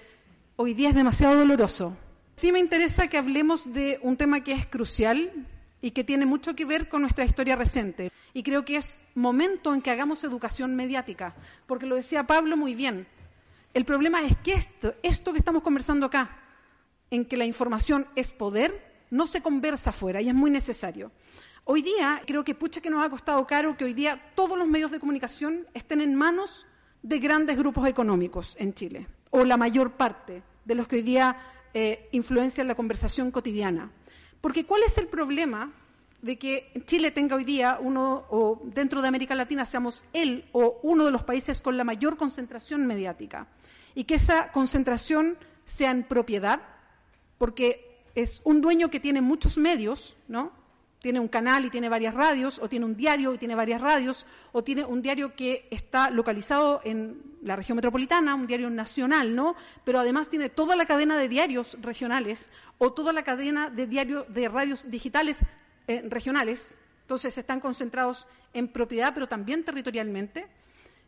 [0.57, 1.97] hoy día es demasiado doloroso.
[2.37, 5.47] Sí me interesa que hablemos de un tema que es crucial
[5.83, 8.13] y que tiene mucho que ver con nuestra historia reciente.
[8.33, 11.35] Y creo que es momento en que hagamos educación mediática,
[11.67, 13.09] porque lo decía Pablo muy bien.
[13.75, 16.44] El problema es que esto, esto que estamos conversando acá,
[17.15, 21.13] en que la información es poder, no se conversa afuera y es muy necesario.
[21.65, 24.69] Hoy día, creo que pucha que nos ha costado caro que hoy día todos los
[24.69, 26.67] medios de comunicación estén en manos
[27.03, 31.37] de grandes grupos económicos en Chile, o la mayor parte de los que hoy día
[31.73, 33.91] eh, influencian la conversación cotidiana.
[34.41, 35.73] Porque ¿cuál es el problema
[36.21, 40.81] de que Chile tenga hoy día uno, o dentro de América Latina seamos él o
[40.83, 43.47] uno de los países con la mayor concentración mediática?
[43.95, 46.61] Y que esa concentración sea en propiedad,
[47.45, 50.51] porque es un dueño que tiene muchos medios, ¿no?
[50.99, 54.25] Tiene un canal y tiene varias radios, o tiene un diario y tiene varias radios,
[54.53, 59.57] o tiene un diario que está localizado en la región metropolitana, un diario nacional, ¿no?
[59.85, 64.25] Pero además tiene toda la cadena de diarios regionales o toda la cadena de diarios
[64.33, 65.41] de radios digitales
[65.87, 66.79] eh, regionales.
[67.03, 70.47] Entonces están concentrados en propiedad, pero también territorialmente.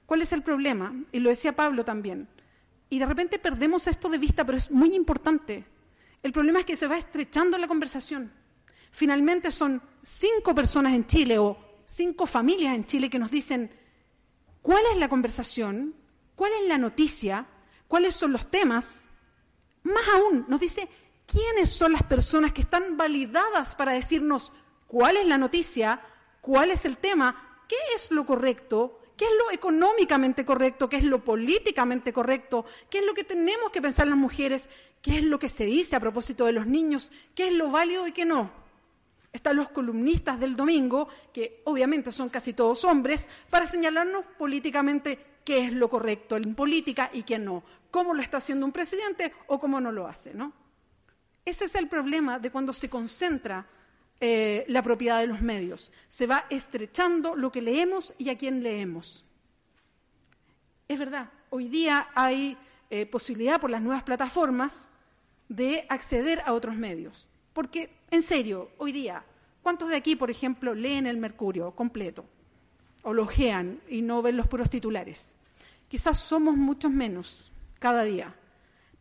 [0.05, 0.94] ¿Cuál es el problema?
[1.12, 2.29] Y lo decía Pablo también.
[2.90, 5.64] Y de repente perdemos esto de vista, pero es muy importante.
[6.22, 8.33] El problema es que se va estrechando la conversación.
[8.90, 13.70] Finalmente son cinco personas en Chile o cinco familias en Chile que nos dicen
[14.62, 15.94] cuál es la conversación,
[16.35, 17.46] cuál es la noticia,
[17.88, 19.07] cuáles son los temas.
[19.83, 20.88] Más aún, nos dice
[21.26, 24.52] quiénes son las personas que están validadas para decirnos
[24.87, 26.00] cuál es la noticia,
[26.40, 31.05] cuál es el tema, qué es lo correcto, qué es lo económicamente correcto, qué es
[31.05, 34.68] lo políticamente correcto, qué es lo que tenemos que pensar las mujeres,
[35.07, 38.09] qué es lo que se dice a propósito de los niños, qué es lo válido
[38.09, 38.51] y qué no.
[39.33, 45.66] Están los columnistas del domingo, que obviamente son casi todos hombres, para señalarnos políticamente qué
[45.66, 49.61] es lo correcto en política y qué no, cómo lo está haciendo un presidente o
[49.61, 50.53] cómo no lo hace, ¿no?
[51.45, 53.64] Ese es el problema de cuando se concentra
[54.19, 55.92] eh, la propiedad de los medios.
[56.09, 59.25] Se va estrechando lo que leemos y a quién leemos.
[60.88, 62.59] Es verdad, hoy día hay
[62.90, 64.88] eh, posibilidad por las nuevas plataformas
[65.48, 67.28] de acceder a otros medios.
[67.52, 69.24] Porque, en serio, hoy día,
[69.62, 72.24] ¿cuántos de aquí, por ejemplo, leen el Mercurio completo?
[73.02, 75.35] O lo ojean y no ven los puros titulares.
[75.88, 78.35] Quizás somos muchos menos cada día.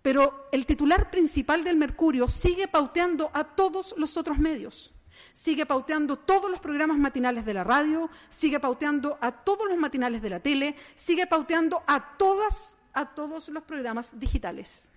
[0.02, 4.96] Pero el titular principal del Mercurio sigue pauteando a todos los otros medios
[5.36, 10.22] sigue pauteando todos los programas matinales de la radio, sigue pauteando a todos los matinales
[10.22, 14.88] de la tele, sigue pauteando a todas, a todos los programas digitales,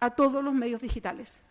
[0.00, 1.42] a todos los medios digitales.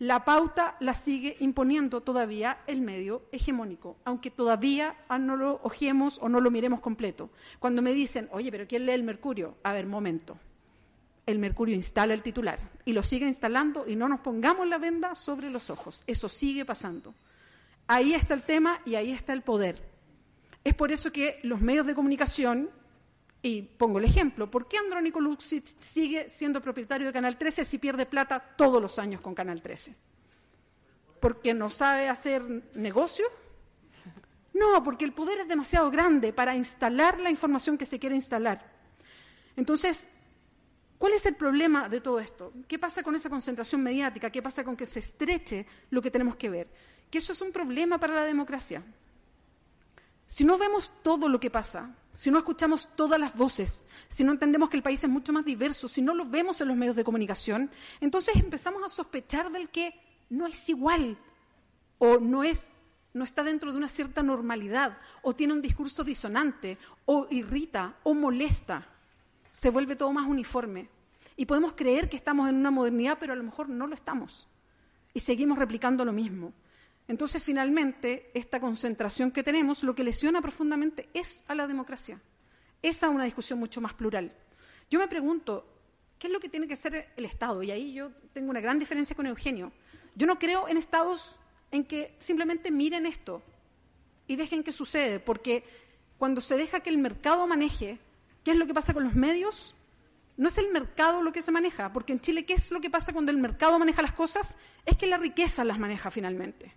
[0.00, 6.28] La pauta la sigue imponiendo todavía el medio hegemónico, aunque todavía no lo ojemos o
[6.28, 7.30] no lo miremos completo.
[7.60, 9.56] Cuando me dicen, oye, pero ¿quién lee el Mercurio?
[9.62, 10.36] A ver, momento.
[11.26, 15.14] El Mercurio instala el titular y lo sigue instalando y no nos pongamos la venda
[15.14, 16.02] sobre los ojos.
[16.06, 17.14] Eso sigue pasando.
[17.86, 19.80] Ahí está el tema y ahí está el poder.
[20.64, 22.68] Es por eso que los medios de comunicación,
[23.44, 27.76] y pongo el ejemplo, ¿por qué Andrónico Luxic sigue siendo propietario de Canal 13 si
[27.76, 29.94] pierde plata todos los años con Canal 13?
[31.20, 32.42] ¿Porque no sabe hacer
[32.74, 33.26] negocio?
[34.54, 38.64] No, porque el poder es demasiado grande para instalar la información que se quiere instalar.
[39.56, 40.08] Entonces,
[40.96, 42.50] ¿cuál es el problema de todo esto?
[42.66, 44.30] ¿Qué pasa con esa concentración mediática?
[44.30, 46.68] ¿Qué pasa con que se estreche lo que tenemos que ver?
[47.14, 48.82] que eso es un problema para la democracia.
[50.34, 54.32] Si no vemos todo lo que pasa, si no escuchamos todas las voces, si no
[54.32, 56.96] entendemos que el país es mucho más diverso, si no lo vemos en los medios
[56.96, 57.70] de comunicación,
[58.00, 59.94] entonces empezamos a sospechar del que
[60.30, 61.16] no es igual
[61.98, 62.80] o no es
[63.12, 68.12] no está dentro de una cierta normalidad o tiene un discurso disonante o irrita o
[68.12, 68.88] molesta.
[69.52, 70.88] Se vuelve todo más uniforme
[71.36, 74.48] y podemos creer que estamos en una modernidad, pero a lo mejor no lo estamos.
[75.12, 76.52] Y seguimos replicando lo mismo.
[77.06, 82.20] Entonces, finalmente, esta concentración que tenemos lo que lesiona profundamente es a la democracia,
[82.80, 84.32] es a una discusión mucho más plural.
[84.90, 85.66] Yo me pregunto,
[86.18, 87.62] ¿qué es lo que tiene que ser el Estado?
[87.62, 89.72] Y ahí yo tengo una gran diferencia con Eugenio.
[90.14, 91.38] Yo no creo en estados
[91.70, 93.42] en que simplemente miren esto
[94.26, 95.64] y dejen que sucede, porque
[96.16, 97.98] cuando se deja que el mercado maneje,
[98.44, 99.74] ¿qué es lo que pasa con los medios?
[100.36, 102.90] No es el mercado lo que se maneja, porque en Chile, ¿qué es lo que
[102.90, 104.56] pasa cuando el mercado maneja las cosas?
[104.86, 106.72] Es que la riqueza las maneja finalmente.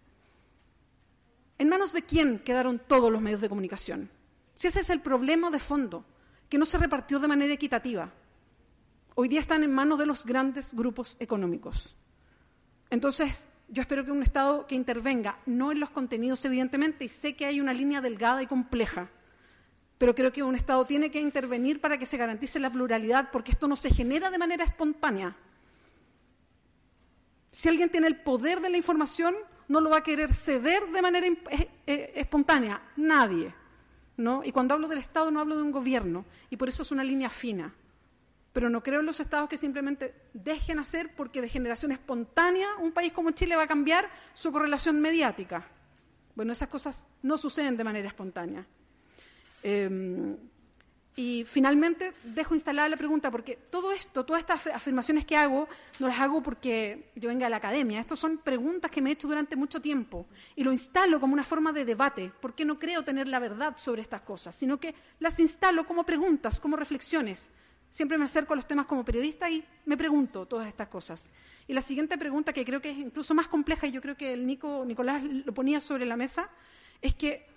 [1.59, 4.09] ¿En manos de quién quedaron todos los medios de comunicación?
[4.53, 6.05] Si ese es el problema de fondo,
[6.49, 8.11] que no se repartió de manera equitativa.
[9.15, 11.95] Hoy día están en manos de los grandes grupos económicos.
[12.89, 17.35] Entonces, yo espero que un Estado que intervenga, no en los contenidos, evidentemente, y sé
[17.35, 19.09] que hay una línea delgada y compleja,
[19.97, 23.51] pero creo que un Estado tiene que intervenir para que se garantice la pluralidad, porque
[23.51, 25.35] esto no se genera de manera espontánea.
[27.51, 29.35] Si alguien tiene el poder de la información,
[29.67, 33.53] no lo va a querer ceder de manera eh, eh, espontánea, nadie.
[34.17, 34.43] ¿no?
[34.43, 37.03] Y cuando hablo del Estado no hablo de un gobierno, y por eso es una
[37.03, 37.73] línea fina.
[38.51, 42.91] Pero no creo en los estados que simplemente dejen hacer porque de generación espontánea un
[42.91, 45.67] país como Chile va a cambiar su correlación mediática.
[46.33, 48.65] Bueno, esas cosas no suceden de manera espontánea.
[49.61, 50.35] Em,
[51.19, 56.07] y finalmente dejo instalada la pregunta, porque todo esto, todas estas afirmaciones que hago, no
[56.07, 57.99] las hago porque yo venga a la academia.
[57.99, 61.43] Estas son preguntas que me he hecho durante mucho tiempo y lo instalo como una
[61.43, 65.39] forma de debate, porque no creo tener la verdad sobre estas cosas, sino que las
[65.39, 67.49] instalo como preguntas, como reflexiones.
[67.89, 71.31] Siempre me acerco a los temas como periodista y me pregunto todas estas cosas.
[71.67, 74.33] Y la siguiente pregunta, que creo que es incluso más compleja y yo creo que
[74.33, 76.47] el Nico, Nicolás lo ponía sobre la mesa,
[77.01, 77.56] es que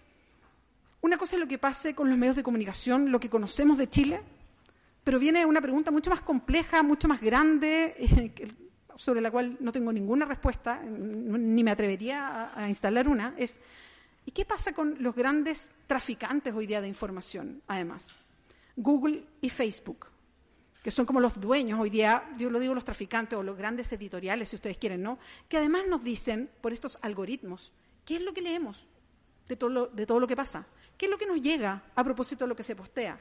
[1.03, 3.89] una cosa es lo que pase con los medios de comunicación, lo que conocemos de
[3.89, 4.21] Chile,
[5.03, 8.31] pero viene una pregunta mucho más compleja, mucho más grande,
[8.97, 13.59] sobre la cual no tengo ninguna respuesta, ni me atrevería a, instalar una, es
[14.27, 18.19] ¿y qué pasa con los grandes traficantes hoy día de información, además?
[18.77, 20.07] Google y Facebook,
[20.83, 23.91] que son como los dueños hoy día, yo lo digo los traficantes o los grandes
[23.93, 25.19] editoriales, si ustedes quieren, ¿no?
[25.49, 27.73] Que además nos dicen, por estos algoritmos,
[28.05, 28.87] qué es lo que leemos
[29.49, 30.67] de todo lo, de todo lo que pasa,
[31.01, 33.19] qué es lo que nos llega a propósito de lo que se postea.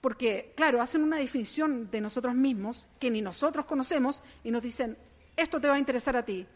[0.00, 4.96] Porque, claro, hacen una definición de nosotros mismos que ni nosotros conocemos y nos dicen,
[5.36, 6.46] esto te va a interesar a ti.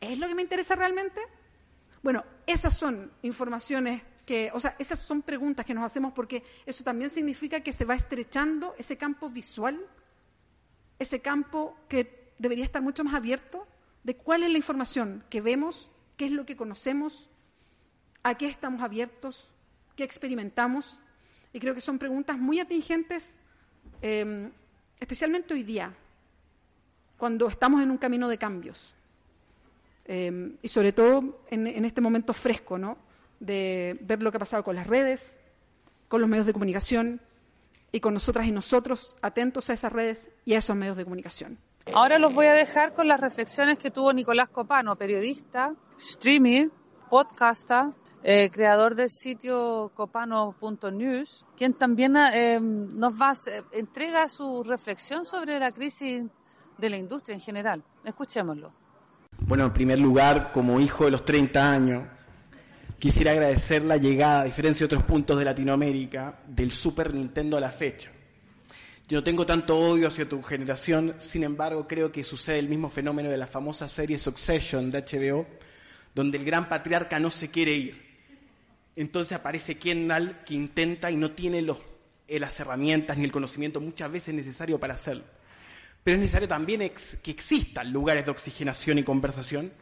[0.00, 1.20] ¿Es lo que me interesa realmente?
[2.00, 6.84] Bueno, esas son informaciones que, o sea, esas son preguntas que nos hacemos porque eso
[6.84, 9.84] también significa que se va estrechando ese campo visual,
[11.00, 13.66] ese campo que debería estar mucho más abierto
[14.04, 17.30] de cuál es la información que vemos, qué es lo que conocemos,
[18.26, 19.48] a qué estamos abiertos,
[19.94, 21.00] qué experimentamos.
[21.52, 23.32] Y creo que son preguntas muy atingentes,
[24.02, 24.50] eh,
[24.98, 25.94] especialmente hoy día,
[27.16, 28.96] cuando estamos en un camino de cambios.
[30.06, 32.98] Eh, y sobre todo en, en, este momento fresco, ¿no?
[33.38, 35.38] De ver lo que ha pasado con las redes,
[36.08, 37.20] con los medios de comunicación
[37.92, 41.58] y con nosotras y nosotros atentos a esas redes y a esos medios de comunicación.
[41.92, 46.70] Ahora los voy a dejar con las reflexiones que tuvo Nicolás Copano, periodista, streamer,
[47.08, 47.92] podcaster,
[48.28, 53.32] eh, creador del sitio copano.news, quien también eh, nos va
[53.70, 56.24] entrega su reflexión sobre la crisis
[56.76, 57.84] de la industria en general.
[58.04, 58.72] Escuchémoslo.
[59.42, 62.02] Bueno, en primer lugar, como hijo de los 30 años,
[62.98, 67.60] quisiera agradecer la llegada, a diferencia de otros puntos de Latinoamérica, del Super Nintendo a
[67.60, 68.10] la fecha.
[69.06, 72.90] Yo no tengo tanto odio hacia tu generación, sin embargo creo que sucede el mismo
[72.90, 75.46] fenómeno de la famosa serie Succession de HBO,
[76.12, 78.05] donde el gran patriarca no se quiere ir.
[78.96, 81.64] Entonces aparece Kendall que intenta y no tiene
[82.26, 85.24] eh, las herramientas ni el conocimiento muchas veces necesario para hacerlo.
[86.02, 86.80] Pero es necesario también
[87.22, 89.72] que existan lugares de oxigenación y conversación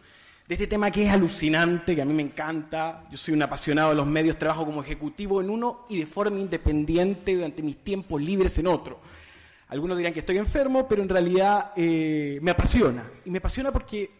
[0.46, 3.06] de este tema que es alucinante, que a mí me encanta.
[3.10, 6.38] Yo soy un apasionado de los medios, trabajo como ejecutivo en uno y de forma
[6.38, 9.00] independiente durante mis tiempos libres en otro.
[9.68, 13.10] Algunos dirán que estoy enfermo, pero en realidad eh, me apasiona.
[13.24, 14.10] Y me apasiona porque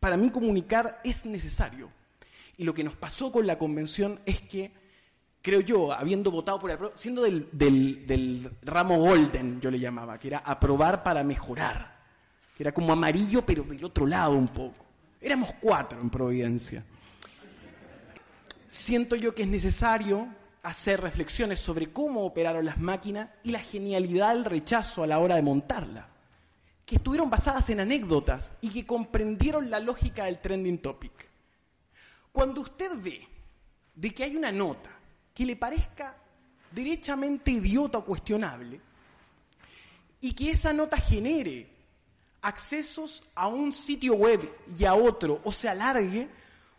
[0.00, 1.90] para mí comunicar es necesario.
[2.56, 4.72] Y lo que nos pasó con la convención es que,
[5.42, 10.18] creo yo, habiendo votado por el siendo del, del, del ramo golden, yo le llamaba,
[10.18, 11.96] que era aprobar para mejorar,
[12.56, 14.86] que era como amarillo, pero del otro lado un poco.
[15.20, 16.84] Éramos cuatro en Providencia.
[18.66, 20.28] Siento yo que es necesario
[20.66, 25.36] hacer reflexiones sobre cómo operaron las máquinas y la genialidad del rechazo a la hora
[25.36, 26.08] de montarla,
[26.84, 31.25] que estuvieron basadas en anécdotas y que comprendieron la lógica del trending topic.
[32.36, 33.26] Cuando usted ve
[33.94, 34.90] de que hay una nota
[35.32, 36.14] que le parezca
[36.70, 38.78] derechamente idiota o cuestionable
[40.20, 41.66] y que esa nota genere
[42.42, 46.28] accesos a un sitio web y a otro o se alargue,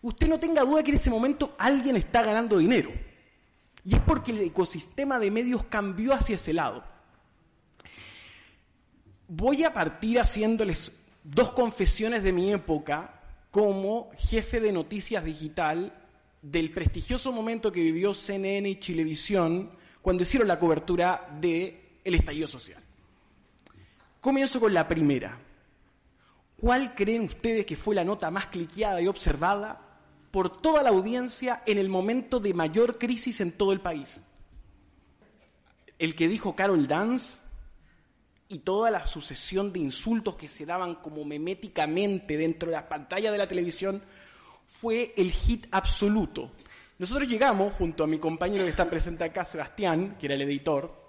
[0.03, 2.91] usted no tenga duda que en ese momento alguien está ganando dinero.
[3.83, 6.83] Y es porque el ecosistema de medios cambió hacia ese lado.
[9.27, 10.91] Voy a partir haciéndoles
[11.23, 13.16] dos confesiones de mi época
[13.57, 15.91] como jefe de noticias digital
[16.43, 22.47] del prestigioso momento que vivió CNN y Chilevisión cuando hicieron la cobertura del el estallido
[22.47, 22.83] social.
[24.21, 25.39] Comienzo con la primera.
[26.55, 29.81] ¿Cuál creen ustedes que fue la nota más cliqueada y observada
[30.29, 34.21] por toda la audiencia en el momento de mayor crisis en todo el país?
[35.97, 37.39] El que dijo Carol Dance
[38.49, 43.31] y toda la sucesión de insultos que se daban como meméticamente dentro de la pantalla
[43.31, 44.01] de la televisión
[44.65, 46.51] fue el hit absoluto.
[46.97, 51.07] Nosotros llegamos, junto a mi compañero que está presente acá, Sebastián, que era el editor,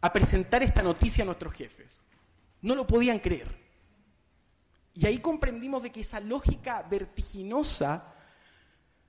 [0.00, 2.00] a presentar esta noticia a nuestros jefes.
[2.62, 3.48] No lo podían creer.
[4.94, 8.14] Y ahí comprendimos de que esa lógica vertiginosa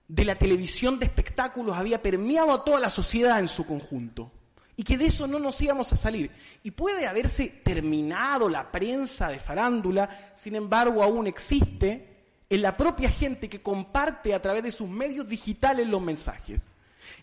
[0.08, 4.32] de la televisión de espectáculos había permeado a toda la sociedad en su conjunto.
[4.78, 6.32] Y que de eso no nos íbamos a salir.
[6.64, 12.16] Y puede haberse terminado la prensa de farándula, sin embargo aún existe
[12.50, 16.62] en la propia gente que comparte a través de sus medios digitales los mensajes.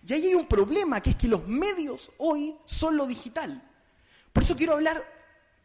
[0.07, 3.63] Y ahí hay un problema, que es que los medios hoy son lo digital.
[4.33, 5.03] Por eso quiero hablar,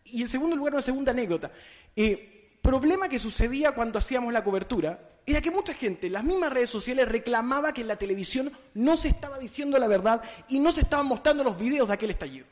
[0.03, 1.51] y en segundo lugar una segunda anécdota.
[1.95, 6.53] Eh, problema que sucedía cuando hacíamos la cobertura era que mucha gente en las mismas
[6.53, 10.71] redes sociales reclamaba que en la televisión no se estaba diciendo la verdad y no
[10.71, 12.45] se estaban mostrando los videos de aquel estallido.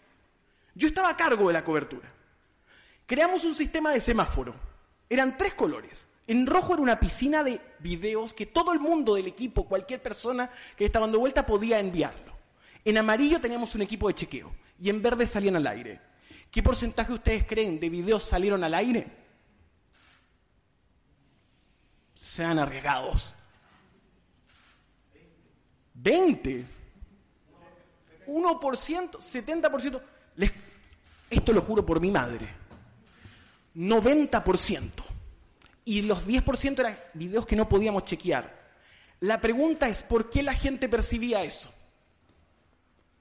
[0.75, 2.11] Yo estaba a cargo de la cobertura.
[3.05, 4.53] Creamos un sistema de semáforo.
[5.09, 6.05] Eran tres colores.
[6.27, 10.51] En rojo era una piscina de videos que todo el mundo del equipo, cualquier persona
[10.75, 12.33] que estaba dando vuelta podía enviarlo.
[12.83, 16.01] En amarillo teníamos un equipo de chequeo y en verde salían al aire.
[16.51, 19.24] ¿Qué porcentaje ustedes creen de videos salieron al aire?
[22.35, 23.33] Sean arriesgados.
[25.93, 26.65] 20.
[28.27, 30.01] 1%, 70%,
[30.35, 30.51] les,
[31.29, 32.47] esto lo juro por mi madre,
[33.75, 34.91] 90%.
[35.85, 38.65] Y los 10% eran videos que no podíamos chequear.
[39.19, 41.71] La pregunta es, ¿por qué la gente percibía eso?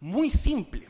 [0.01, 0.89] Muy simple,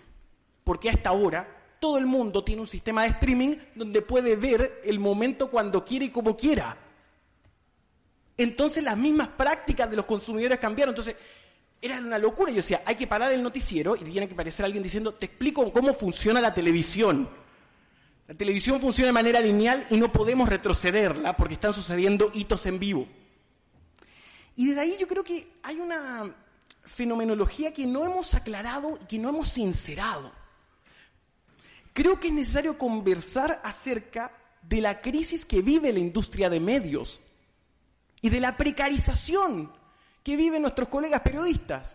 [0.62, 5.00] porque hasta ahora todo el mundo tiene un sistema de streaming donde puede ver el
[5.00, 6.83] momento cuando quiere y como quiera.
[8.36, 10.92] Entonces las mismas prácticas de los consumidores cambiaron.
[10.92, 11.16] Entonces
[11.80, 12.50] era una locura.
[12.50, 15.72] Yo decía, hay que parar el noticiero y tiene que aparecer alguien diciendo, te explico
[15.72, 17.28] cómo funciona la televisión.
[18.26, 22.78] La televisión funciona de manera lineal y no podemos retrocederla porque están sucediendo hitos en
[22.78, 23.06] vivo.
[24.56, 26.34] Y desde ahí yo creo que hay una
[26.84, 30.32] fenomenología que no hemos aclarado y que no hemos sincerado.
[31.92, 34.32] Creo que es necesario conversar acerca
[34.62, 37.20] de la crisis que vive la industria de medios
[38.24, 39.70] y de la precarización
[40.22, 41.94] que viven nuestros colegas periodistas,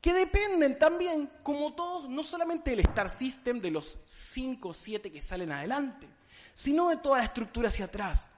[0.00, 5.12] que dependen también, como todos, no solamente del Star System, de los cinco o siete
[5.12, 6.08] que salen adelante,
[6.54, 8.30] sino de toda la estructura hacia atrás.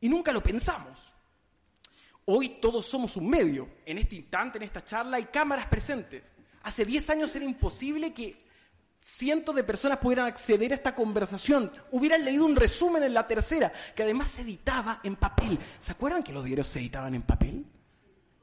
[0.00, 0.98] Y nunca lo pensamos.
[2.24, 3.68] Hoy todos somos un medio.
[3.86, 6.24] En este instante, en esta charla, hay cámaras presentes.
[6.64, 8.46] Hace diez años era imposible que
[9.02, 13.72] cientos de personas pudieran acceder a esta conversación, hubieran leído un resumen en la tercera,
[13.94, 15.58] que además se editaba en papel.
[15.78, 17.66] ¿Se acuerdan que los diarios se editaban en papel?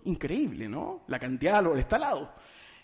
[0.03, 1.03] Increíble, ¿no?
[1.07, 2.35] La cantidad de lo está al lado.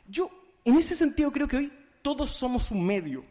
[0.08, 0.32] Yo,
[0.64, 3.26] en ese sentido, creo que hoy todos somos un medio.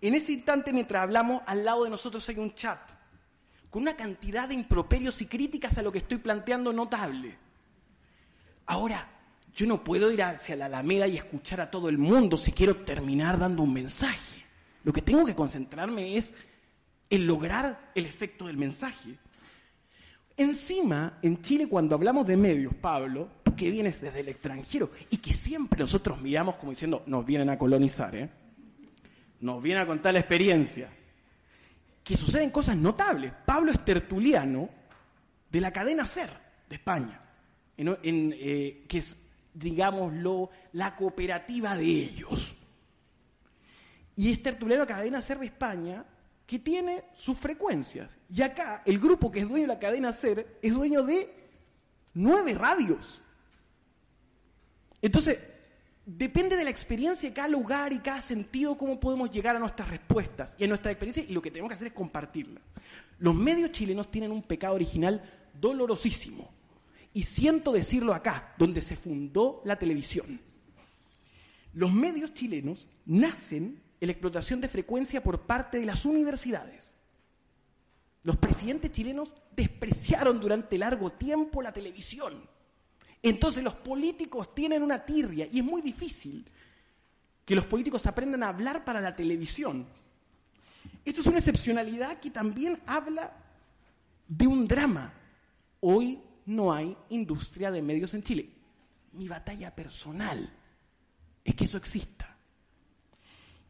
[0.00, 2.80] En ese instante, mientras hablamos, al lado de nosotros hay un chat,
[3.70, 7.38] con una cantidad de improperios y críticas a lo que estoy planteando notable.
[8.66, 9.08] Ahora,
[9.54, 12.76] yo no puedo ir hacia la Alameda y escuchar a todo el mundo si quiero
[12.76, 14.44] terminar dando un mensaje.
[14.84, 16.32] Lo que tengo que concentrarme es
[17.10, 19.18] en lograr el efecto del mensaje.
[20.36, 25.18] Encima, en Chile, cuando hablamos de medios, Pablo, tú que vienes desde el extranjero y
[25.18, 28.30] que siempre nosotros miramos como diciendo, nos vienen a colonizar, ¿eh?
[29.40, 30.88] nos vienen a contar la experiencia,
[32.02, 33.32] que suceden cosas notables.
[33.44, 34.68] Pablo es tertuliano
[35.50, 36.30] de la cadena SER
[36.68, 37.20] de España,
[37.76, 39.16] eh, que es
[39.54, 42.54] digámoslo, la cooperativa de ellos.
[44.16, 46.04] Y es tertuliano cadena Ser de España,
[46.46, 48.10] que tiene sus frecuencias.
[48.28, 51.32] Y acá, el grupo que es dueño de la cadena Ser es dueño de
[52.14, 53.22] nueve radios.
[55.00, 55.38] Entonces,
[56.04, 59.88] depende de la experiencia de cada lugar y cada sentido cómo podemos llegar a nuestras
[59.88, 62.60] respuestas y a nuestra experiencia y lo que tenemos que hacer es compartirla.
[63.18, 65.22] Los medios chilenos tienen un pecado original
[65.58, 66.51] dolorosísimo
[67.14, 70.40] y siento decirlo acá, donde se fundó la televisión.
[71.74, 76.94] Los medios chilenos nacen en la explotación de frecuencia por parte de las universidades.
[78.24, 82.48] Los presidentes chilenos despreciaron durante largo tiempo la televisión.
[83.22, 86.44] Entonces los políticos tienen una tirria y es muy difícil
[87.44, 89.86] que los políticos aprendan a hablar para la televisión.
[91.04, 93.32] Esto es una excepcionalidad que también habla
[94.28, 95.12] de un drama.
[95.80, 98.48] Hoy no hay industria de medios en Chile.
[99.12, 100.52] Mi batalla personal
[101.44, 102.36] es que eso exista.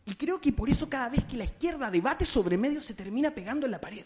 [0.05, 3.31] Y creo que por eso cada vez que la izquierda debate sobre medios se termina
[3.31, 4.05] pegando en la pared.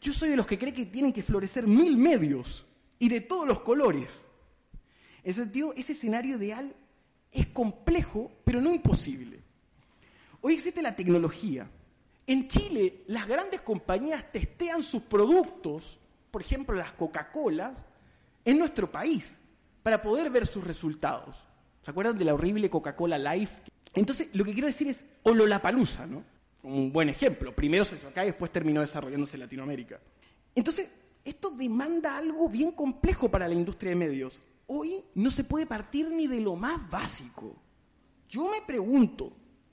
[0.00, 2.66] Yo soy de los que cree que tienen que florecer mil medios
[2.98, 4.24] y de todos los colores.
[5.22, 6.74] En ese sentido, ese escenario ideal
[7.32, 9.42] es complejo, pero no imposible.
[10.42, 11.68] Hoy existe la tecnología.
[12.26, 15.98] En Chile, las grandes compañías testean sus productos
[16.36, 17.82] por ejemplo, las Coca-Colas
[18.44, 19.38] en nuestro país
[19.82, 21.34] para poder ver sus resultados.
[21.80, 23.62] ¿Se acuerdan de la horrible Coca-Cola Life?
[23.94, 26.22] Entonces, lo que quiero decir es Ololapalooza, ¿no?
[26.62, 27.56] Un buen ejemplo.
[27.56, 29.98] Primero se hizo acá y después terminó desarrollándose en Latinoamérica.
[30.54, 30.90] Entonces,
[31.24, 34.38] esto demanda algo bien complejo para la industria de medios.
[34.66, 37.56] Hoy no se puede partir ni de lo más básico.
[38.28, 39.32] Yo me pregunto,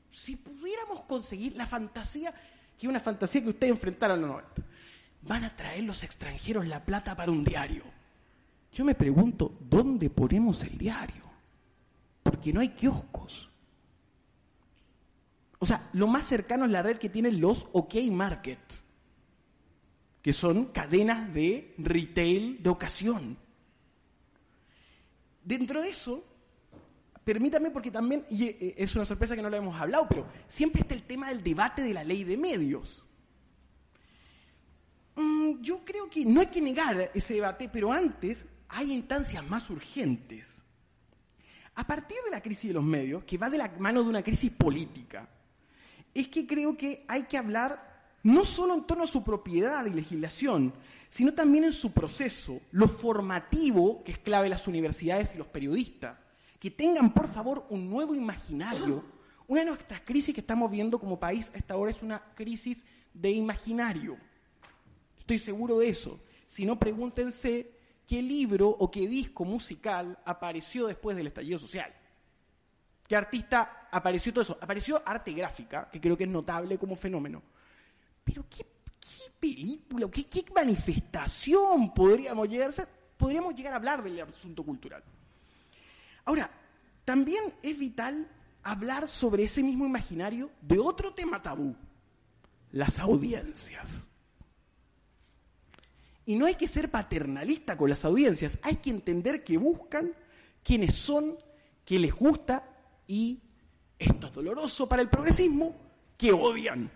[0.10, 2.32] si pudiéramos conseguir la fantasía,
[2.78, 4.64] que es una fantasía que ustedes enfrentaron los 90,
[5.26, 7.84] van a traer los extranjeros la plata para un diario.
[8.72, 11.24] Yo me pregunto, ¿dónde ponemos el diario?
[12.24, 13.50] Porque no hay kioscos.
[15.60, 18.60] O sea, lo más cercano es la red que tienen los OK Market,
[20.22, 23.38] que son cadenas de retail de ocasión.
[25.44, 26.24] Dentro de eso,
[27.24, 30.82] permítame porque también, y eh, es una sorpresa que no lo hemos hablado, pero siempre
[30.82, 33.03] está el tema del debate de la ley de medios.
[35.16, 39.70] Mm, yo creo que no hay que negar ese debate, pero antes hay instancias más
[39.70, 40.62] urgentes.
[41.76, 44.24] A partir de la crisis de los medios, que va de la mano de una
[44.24, 45.28] crisis política,
[46.14, 47.94] es que creo que hay que hablar
[48.24, 50.74] no solo en torno a su propiedad y legislación,
[51.10, 56.18] sino también en su proceso, lo formativo que es clave las universidades y los periodistas,
[56.60, 59.04] que tengan, por favor, un nuevo imaginario.
[59.48, 62.86] Una de nuestras crisis que estamos viendo como país a esta hora es una crisis
[63.14, 64.18] de imaginario.
[65.24, 66.20] Estoy seguro de eso.
[66.48, 67.72] Si no, pregúntense
[68.06, 71.94] qué libro o qué disco musical apareció después del estallido social.
[73.08, 74.58] ¿Qué artista apareció todo eso?
[74.60, 77.42] Apareció arte gráfica, que creo que es notable como fenómeno.
[78.22, 78.66] Pero ¿qué,
[79.40, 85.02] película, qué, qué manifestación podríamos llegar a Podríamos llegar a hablar del asunto cultural.
[86.26, 86.52] Ahora,
[87.06, 88.30] también es vital
[88.62, 91.74] hablar sobre ese mismo imaginario de otro tema tabú,
[92.72, 94.10] las audiencias.
[96.26, 100.14] Y no hay que ser paternalista con las audiencias, hay que entender que buscan
[100.64, 101.38] quienes son,
[101.84, 102.64] que les gusta
[103.08, 103.40] y,
[104.00, 105.76] esto es doloroso para el progresismo,
[106.18, 106.90] que odian.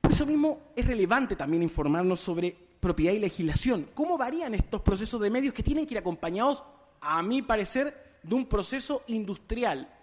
[0.00, 3.88] Por eso mismo es relevante también informarnos sobre propiedad y legislación.
[3.94, 6.62] ¿Cómo varían estos procesos de medios que tienen que ir acompañados,
[7.00, 9.93] a mi parecer, de un proceso industrial?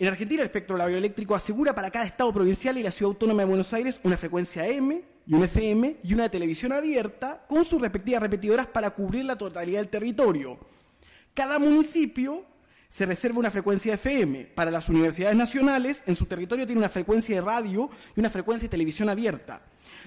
[0.00, 3.48] En Argentina, el espectro radioeléctrico asegura para cada estado provincial y la ciudad autónoma de
[3.48, 8.22] Buenos Aires una frecuencia M y un FM y una televisión abierta con sus respectivas
[8.22, 10.58] repetidoras para cubrir la totalidad del territorio.
[11.34, 12.46] Cada municipio
[12.88, 14.46] se reserva una frecuencia FM.
[14.54, 18.68] Para las universidades nacionales, en su territorio tiene una frecuencia de radio y una frecuencia
[18.68, 19.60] de televisión abierta.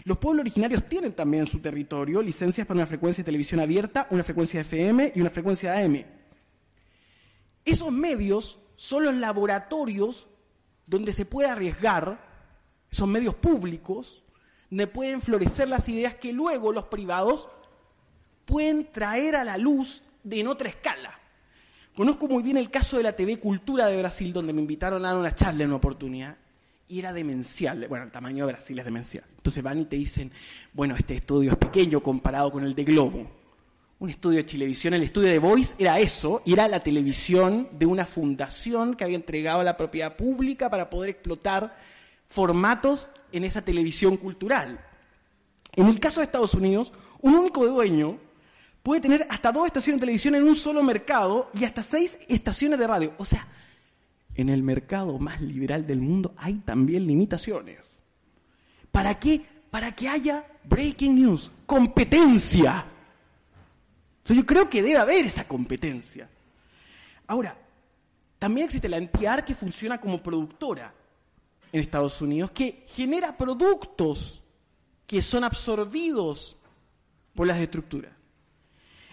[0.06, 4.08] Los pueblos originarios tienen también en su territorio licencias para una frecuencia de televisión abierta,
[4.10, 6.04] una frecuencia de FM y una frecuencia de AM.
[7.64, 10.28] Esos medios son los laboratorios
[10.86, 12.20] donde se puede arriesgar,
[12.92, 14.22] son medios públicos,
[14.70, 17.48] donde pueden florecer las ideas que luego los privados
[18.44, 21.18] pueden traer a la luz de en otra escala.
[21.96, 25.12] Conozco muy bien el caso de la TV Cultura de Brasil, donde me invitaron a
[25.12, 26.36] dar una charla en una oportunidad,
[26.90, 27.88] y era demencial.
[27.88, 29.24] Bueno, el tamaño de Brasil es demencial.
[29.38, 30.30] Entonces van y te dicen,
[30.74, 33.43] bueno, este estudio es pequeño comparado con el de Globo
[34.04, 34.94] un estudio de televisión.
[34.94, 39.62] El estudio de Voice era eso, era la televisión de una fundación que había entregado
[39.62, 41.78] a la propiedad pública para poder explotar
[42.28, 44.78] formatos en esa televisión cultural.
[45.72, 46.92] En el caso de Estados Unidos,
[47.22, 48.18] un único dueño
[48.84, 52.80] puede tener hasta dos estaciones de televisión en un solo mercado y hasta seis estaciones
[52.80, 53.14] de radio.
[53.20, 53.48] O sea,
[54.36, 57.80] en el mercado más liberal del mundo hay también limitaciones.
[58.92, 59.46] ¿Para qué?
[59.72, 62.88] Para que haya breaking news, competencia.
[64.24, 66.30] Entonces yo creo que debe haber esa competencia.
[67.28, 67.58] Ahora,
[68.40, 70.94] también existe la NPR que funciona como productora
[71.74, 74.42] en Estados Unidos, que genera productos
[75.06, 76.56] que son absorbidos
[77.36, 78.14] por las estructuras.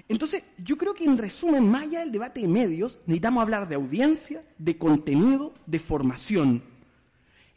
[0.06, 3.74] Entonces, yo creo que en resumen, más allá del debate de medios, necesitamos hablar de
[3.74, 6.62] audiencia, de contenido, de formación.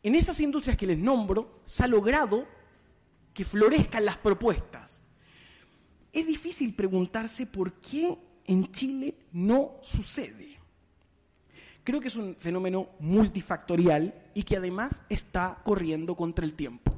[0.01, 2.47] En esas industrias que les nombro, se ha logrado
[3.31, 4.72] que florezcan las propuestas
[6.13, 10.59] es difícil preguntarse por qué en Chile no sucede.
[11.83, 16.93] Creo que es un fenómeno multifactorial y que además está corriendo contra el tiempo.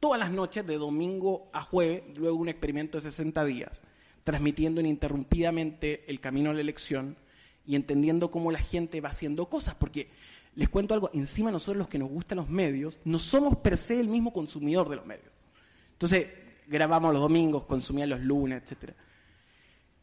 [0.00, 3.82] Todas las noches, de domingo a jueves, luego un experimento de 60 días,
[4.24, 7.16] transmitiendo ininterrumpidamente el camino a la elección
[7.66, 10.08] y entendiendo cómo la gente va haciendo cosas, porque
[10.54, 14.00] les cuento algo, encima nosotros los que nos gustan los medios, no somos per se
[14.00, 15.30] el mismo consumidor de los medios.
[15.92, 16.28] Entonces,
[16.66, 18.92] grabamos los domingos, consumía los lunes, etc.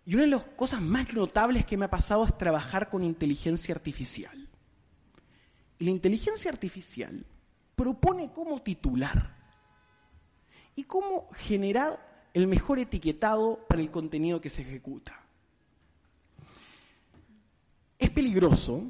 [0.06, 3.74] Y una de las cosas más notables que me ha pasado es trabajar con inteligencia
[3.74, 4.50] artificial.
[5.80, 7.26] Y la inteligencia artificial
[7.76, 9.36] propone cómo titular
[10.76, 15.20] y cómo generar el mejor etiquetado para el contenido que se ejecuta.
[17.98, 18.84] Es peligroso,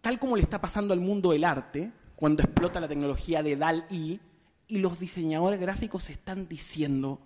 [0.00, 4.20] tal como le está pasando al mundo del arte, cuando explota la tecnología de DAL-I,
[4.66, 7.20] y los diseñadores gráficos están diciendo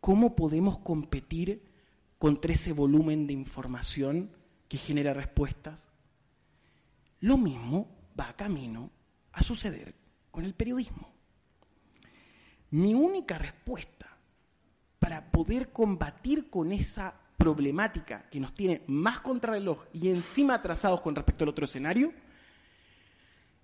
[0.00, 1.62] cómo podemos competir
[2.18, 4.30] contra ese volumen de información
[4.68, 5.80] que genera respuestas.
[7.20, 8.90] Lo mismo va a camino
[9.32, 9.94] a suceder
[10.30, 11.12] con el periodismo.
[12.70, 14.16] Mi única respuesta
[14.98, 21.14] para poder combatir con esa problemática que nos tiene más contrarreloj y encima atrasados con
[21.14, 22.12] respecto al otro escenario,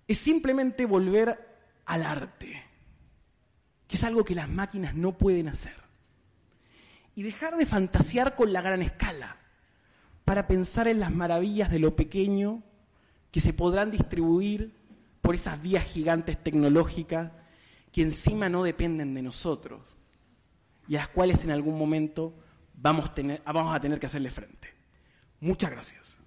[0.07, 2.68] es simplemente volver al arte
[3.89, 5.73] que es algo que las máquinas no pueden hacer.
[7.15, 9.35] Y dejar de fantasear con la gran escala,
[10.23, 12.61] para pensar en las maravillas de lo pequeño
[13.31, 14.75] que se podrán distribuir
[15.21, 17.31] por esas vías gigantes tecnológicas
[17.91, 19.81] que encima no dependen de nosotros
[20.87, 22.35] y a las cuales en algún momento
[22.75, 23.11] vamos,
[23.43, 24.67] vamos a tener que hacerle frente.
[25.39, 26.18] Muchas gracias.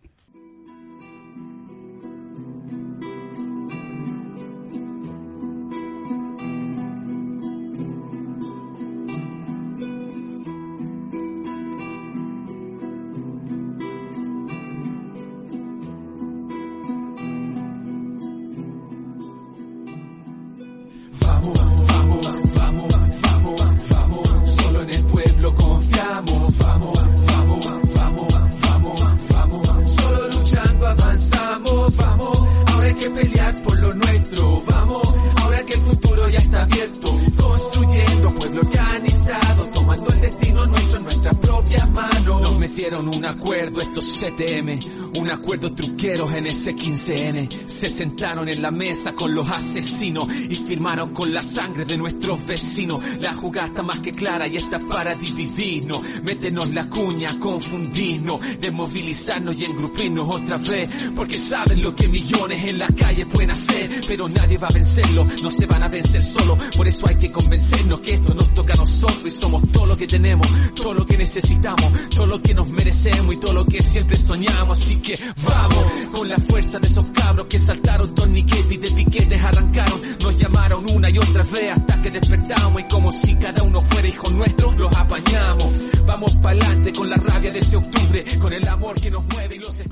[44.23, 44.79] CTM,
[45.19, 47.62] un acuerdo truquero en ese 15N.
[47.83, 52.47] Se sentaron en la mesa con los asesinos y firmaron con la sangre de nuestros
[52.47, 53.01] vecinos.
[53.21, 59.57] La jugada está más que clara y está para dividirnos, métenos la cuña, confundirnos, desmovilizarnos
[59.57, 64.29] y engrupirnos otra vez, porque saben lo que millones en la calle pueden hacer, pero
[64.29, 67.99] nadie va a vencerlo, no se van a vencer solo, por eso hay que convencernos
[67.99, 71.19] que esto nos toca a nosotros y somos todo lo que tenemos, todo lo que
[71.19, 75.85] necesitamos, todo lo que nos merecemos y todo lo que siempre soñamos, así que vamos
[76.13, 80.85] con la fuerza de esos cabros que saltaron torniquetes y de piquetes arrancaron, nos llamaron
[80.95, 84.73] una y otra vez hasta que despertamos y como si cada uno fuera hijo nuestro,
[84.73, 85.71] los apañamos,
[86.07, 89.57] vamos para adelante con la rabia de ese octubre, con el amor que nos mueve
[89.57, 89.83] y los...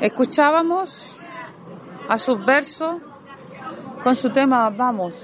[0.00, 0.90] Escuchábamos
[2.08, 2.96] a sus versos
[4.02, 5.14] con su tema Vamos.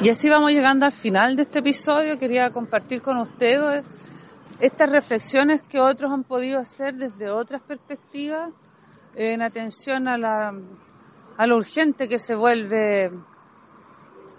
[0.00, 2.18] Y así vamos llegando al final de este episodio.
[2.18, 3.84] Quería compartir con ustedes
[4.60, 8.50] estas reflexiones que otros han podido hacer desde otras perspectivas
[9.14, 10.52] en atención a la
[11.36, 13.10] a lo urgente que se vuelve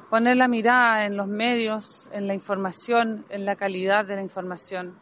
[0.10, 4.96] poner la mirada en los medios, en la información, en la calidad de la información.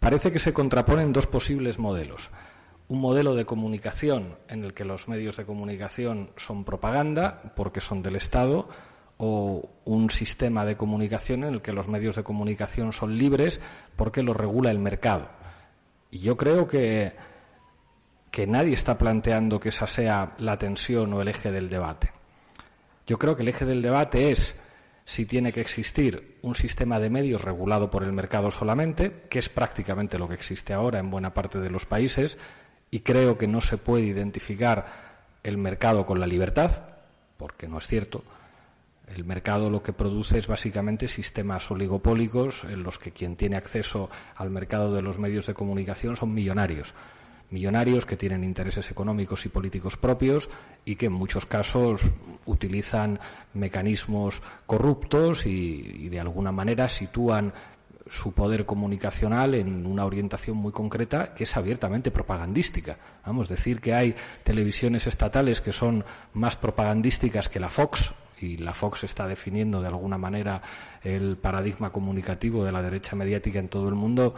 [0.00, 2.30] Parece que se contraponen dos posibles modelos.
[2.88, 8.02] Un modelo de comunicación en el que los medios de comunicación son propaganda porque son
[8.02, 8.68] del Estado
[9.18, 13.60] o un sistema de comunicación en el que los medios de comunicación son libres
[13.96, 15.28] porque lo regula el mercado.
[16.10, 17.12] Y yo creo que,
[18.30, 22.12] que nadie está planteando que esa sea la tensión o el eje del debate.
[23.06, 24.56] Yo creo que el eje del debate es
[25.04, 29.48] si tiene que existir un sistema de medios regulado por el mercado solamente, que es
[29.48, 32.36] prácticamente lo que existe ahora en buena parte de los países,
[32.90, 36.82] y creo que no se puede identificar el mercado con la libertad,
[37.38, 38.22] porque no es cierto.
[39.14, 44.10] El mercado lo que produce es básicamente sistemas oligopólicos en los que quien tiene acceso
[44.36, 46.94] al mercado de los medios de comunicación son millonarios
[47.50, 50.48] millonarios que tienen intereses económicos y políticos propios
[50.84, 52.02] y que en muchos casos
[52.46, 53.18] utilizan
[53.54, 57.52] mecanismos corruptos y, de alguna manera sitúan
[58.08, 62.98] su poder comunicacional en una orientación muy concreta que es abiertamente propagandística.
[63.26, 68.56] Vamos, a decir que hay televisiones estatales que son más propagandísticas que la Fox, y
[68.56, 70.62] la Fox está definiendo de alguna manera
[71.02, 74.34] el paradigma comunicativo de la derecha mediática en todo el mundo,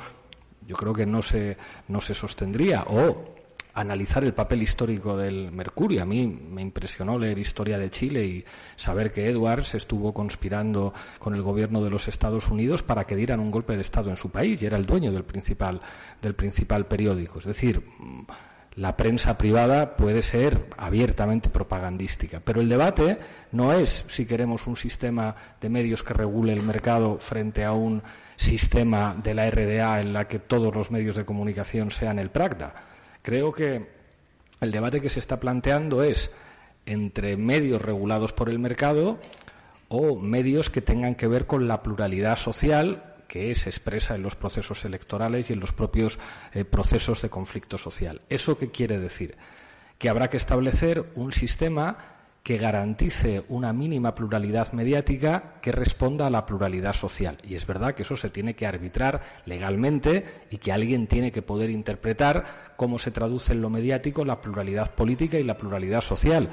[0.67, 1.57] yo creo que no se,
[1.89, 2.85] no se sostendría.
[2.89, 3.35] O
[3.75, 6.03] analizar el papel histórico del Mercurio.
[6.03, 8.45] A mí me impresionó leer Historia de Chile y
[8.77, 13.41] saber que Edwards estuvo conspirando con el gobierno de los Estados Unidos para que dieran
[13.41, 15.81] un golpe de Estado en su país y era el dueño del principal,
[16.21, 17.39] del principal periódico.
[17.39, 17.83] Es decir,
[18.77, 23.19] la prensa privada puede ser abiertamente propagandística, pero el debate
[23.53, 28.03] no es si queremos un sistema de medios que regule el mercado frente a un
[28.37, 32.75] sistema de la RDA en la que todos los medios de comunicación sean el PRACDA.
[33.23, 33.89] Creo que
[34.61, 36.31] el debate que se está planteando es
[36.87, 39.19] entre medios regulados por el mercado
[39.89, 44.35] o medios que tengan que ver con la pluralidad social que se expresa en los
[44.35, 46.19] procesos electorales y en los propios
[46.53, 48.23] eh, procesos de conflicto social.
[48.29, 49.37] ¿Eso qué quiere decir?
[49.99, 51.97] Que habrá que establecer un sistema
[52.43, 57.39] que garantice una mínima pluralidad mediática que responda a la pluralidad social.
[57.45, 61.43] Y es verdad que eso se tiene que arbitrar legalmente y que alguien tiene que
[61.43, 66.51] poder interpretar cómo se traduce en lo mediático la pluralidad política y la pluralidad social.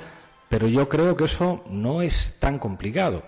[0.47, 3.23] Pero yo creo que eso no es tan complicado.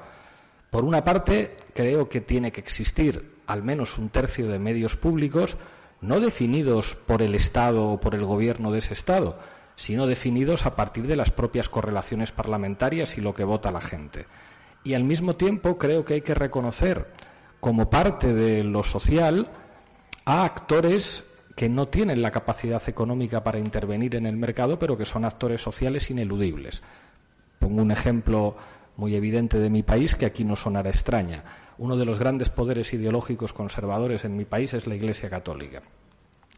[0.70, 5.58] Por una parte, creo que tiene que existir al menos un tercio de medios públicos
[6.02, 9.40] no definidos por el Estado o por el gobierno de ese Estado,
[9.76, 14.28] sino definidos a partir de las propias correlaciones parlamentarias y lo que vota la gente.
[14.84, 17.08] Y al mismo tiempo creo que hay que reconocer
[17.60, 19.50] como parte de lo social
[20.26, 21.26] a actores
[21.56, 25.62] que no tienen la capacidad económica para intervenir en el mercado, pero que son actores
[25.62, 26.84] sociales ineludibles.
[27.58, 28.56] Pongo un ejemplo
[28.96, 31.44] muy evidente de mi país que aquí no sonará extraña.
[31.80, 35.82] Uno de los grandes poderes ideológicos conservadores en mi país es la Iglesia Católica.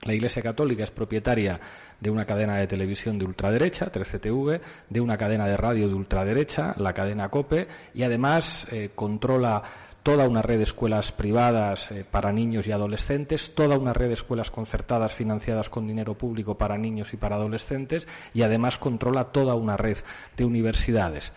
[0.04, 1.60] La Iglesia Católica es propietaria
[2.00, 4.60] de una cadena de televisión de ultraderecha, 13TV,
[4.90, 9.62] de una cadena de radio de ultraderecha, la cadena COPE, y además eh, controla
[10.02, 14.14] toda una red de escuelas privadas eh, para niños y adolescentes, toda una red de
[14.14, 19.54] escuelas concertadas financiadas con dinero público para niños y para adolescentes, y además controla toda
[19.54, 19.98] una red
[20.36, 21.32] de universidades.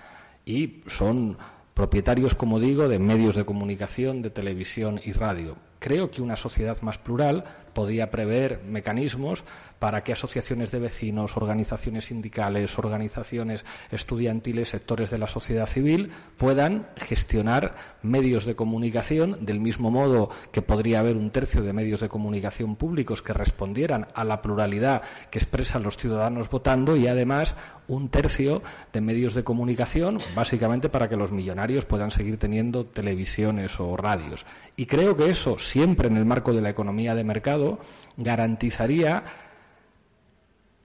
[0.47, 1.37] Y son
[1.75, 5.57] propietarios, como digo, de medios de comunicación, de televisión y radio.
[5.81, 7.45] Creo que una sociedad más plural
[7.75, 9.45] podía prever mecanismos
[9.85, 16.87] para que asociaciones de vecinos, organizaciones sindicales, organizaciones estudiantiles, sectores de la sociedad civil puedan
[16.97, 22.09] gestionar medios de comunicación del mismo modo que podría haber un tercio de medios de
[22.09, 27.55] comunicación públicos que respondieran a la pluralidad que expresan los ciudadanos votando y además
[27.87, 28.63] un tercio
[28.93, 34.47] de medios de comunicación, básicamente para que los millonarios puedan seguir teniendo televisiones o radios.
[34.77, 37.79] Y creo que eso, siempre en el marco de la economía de mercado,
[38.17, 39.25] garantizaría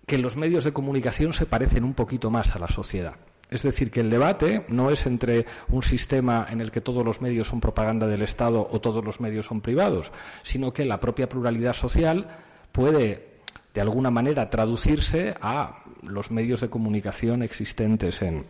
[0.09, 3.13] que los medios de comunicación se parecen un poquito más a la sociedad.
[3.47, 7.21] Es decir, que el debate no es entre un sistema en el que todos los
[7.21, 11.29] medios son propaganda del Estado o todos los medios son privados, sino que la propia
[11.29, 12.27] pluralidad social
[12.71, 13.37] puede,
[13.71, 18.47] de alguna manera, traducirse a los medios de comunicación existentes en,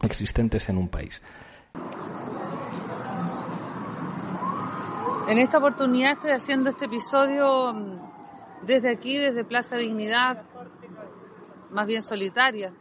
[0.00, 1.20] existentes en un país.
[5.26, 10.44] En esta oportunidad estoy haciendo este episodio mm, desde aquí, desde Plaza Dignidad,
[11.70, 12.72] más bien solitaria,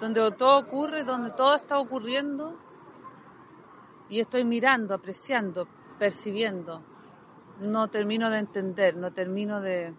[0.00, 2.56] donde todo ocurre, donde todo está ocurriendo
[4.08, 6.82] y estoy mirando, apreciando, percibiendo.
[7.60, 9.94] No termino de entender, no termino de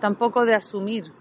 [0.00, 1.12] tampoco de asumir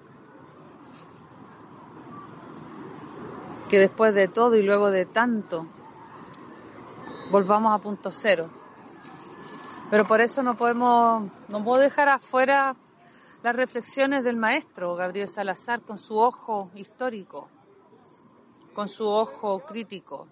[3.70, 5.68] que después de todo y luego de tanto
[7.32, 8.50] volvamos a punto cero.
[9.90, 12.76] Pero por eso no podemos, no puedo dejar afuera
[13.44, 17.50] las reflexiones del maestro Gabriel Salazar con su ojo histórico,
[18.74, 20.28] con su ojo crítico.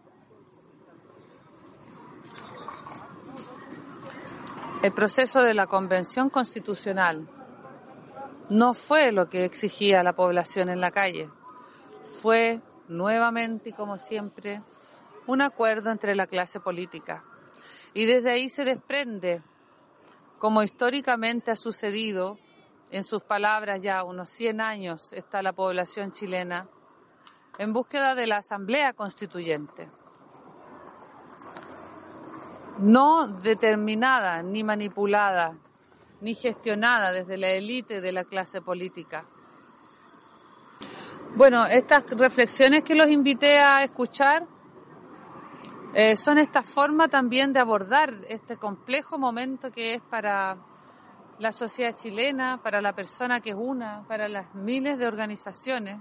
[4.84, 7.28] El proceso de la Convención Constitucional
[8.49, 11.30] no fue lo que exigía la población en la calle,
[12.03, 14.62] fue nuevamente y como siempre
[15.28, 17.24] un acuerdo entre la clase política.
[17.93, 19.41] Y desde ahí se desprende,
[20.38, 22.38] como históricamente ha sucedido,
[22.91, 26.67] en sus palabras ya unos 100 años está la población chilena
[27.57, 29.89] en búsqueda de la Asamblea Constituyente.
[32.79, 35.57] No determinada ni manipulada
[36.21, 39.25] ni gestionada desde la élite de la clase política.
[41.35, 44.47] Bueno, estas reflexiones que los invité a escuchar
[45.93, 50.57] eh, son esta forma también de abordar este complejo momento que es para
[51.39, 55.97] la sociedad chilena, para la persona que es una, para las miles de organizaciones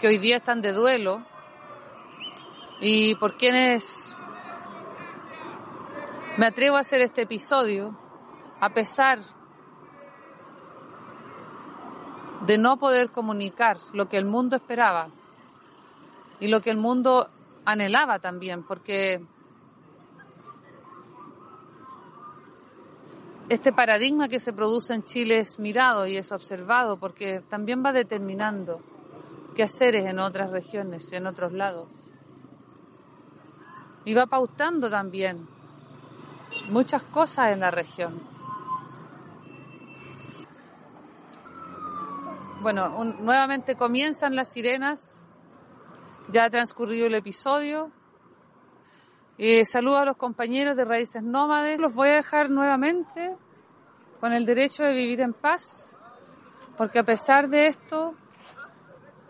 [0.00, 1.24] que hoy día están de duelo.
[2.80, 4.16] Y por quienes
[6.36, 7.96] me atrevo a hacer este episodio
[8.60, 9.20] a pesar
[12.44, 15.08] de no poder comunicar lo que el mundo esperaba
[16.40, 17.30] y lo que el mundo
[17.64, 19.24] anhelaba también, porque
[23.48, 27.92] este paradigma que se produce en Chile es mirado y es observado porque también va
[27.92, 28.80] determinando
[29.54, 31.88] qué haceres en otras regiones, en otros lados.
[34.04, 35.48] Y va pautando también
[36.70, 38.20] muchas cosas en la región.
[42.62, 45.28] Bueno, nuevamente comienzan las sirenas,
[46.28, 47.92] ya ha transcurrido el episodio.
[49.38, 51.78] Eh, saludo a los compañeros de Raíces Nómades.
[51.78, 53.36] Los voy a dejar nuevamente
[54.18, 55.94] con el derecho de vivir en paz,
[56.78, 58.14] porque a pesar de esto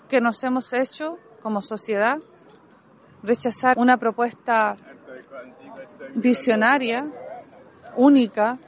[0.09, 2.19] que nos hemos hecho como sociedad,
[3.25, 4.77] rechazar una propuesta
[6.15, 7.11] visionaria,
[7.97, 8.59] única,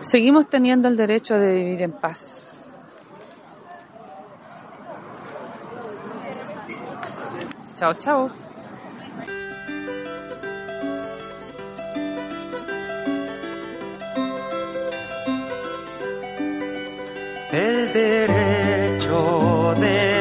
[0.00, 2.70] seguimos teniendo el derecho de vivir en paz.
[7.76, 8.47] Chao, chao.
[17.92, 20.17] Derecho de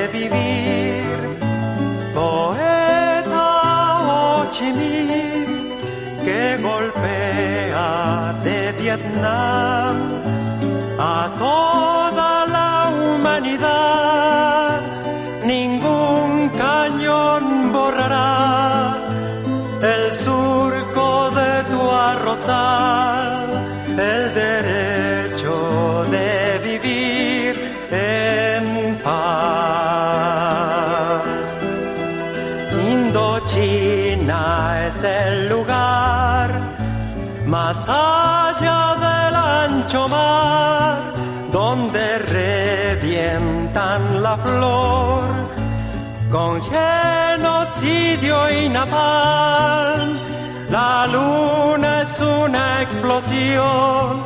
[50.69, 54.23] La luna es una explosión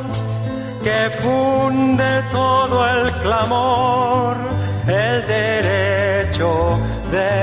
[0.84, 4.36] que funde todo el clamor,
[4.86, 6.78] el derecho
[7.10, 7.41] de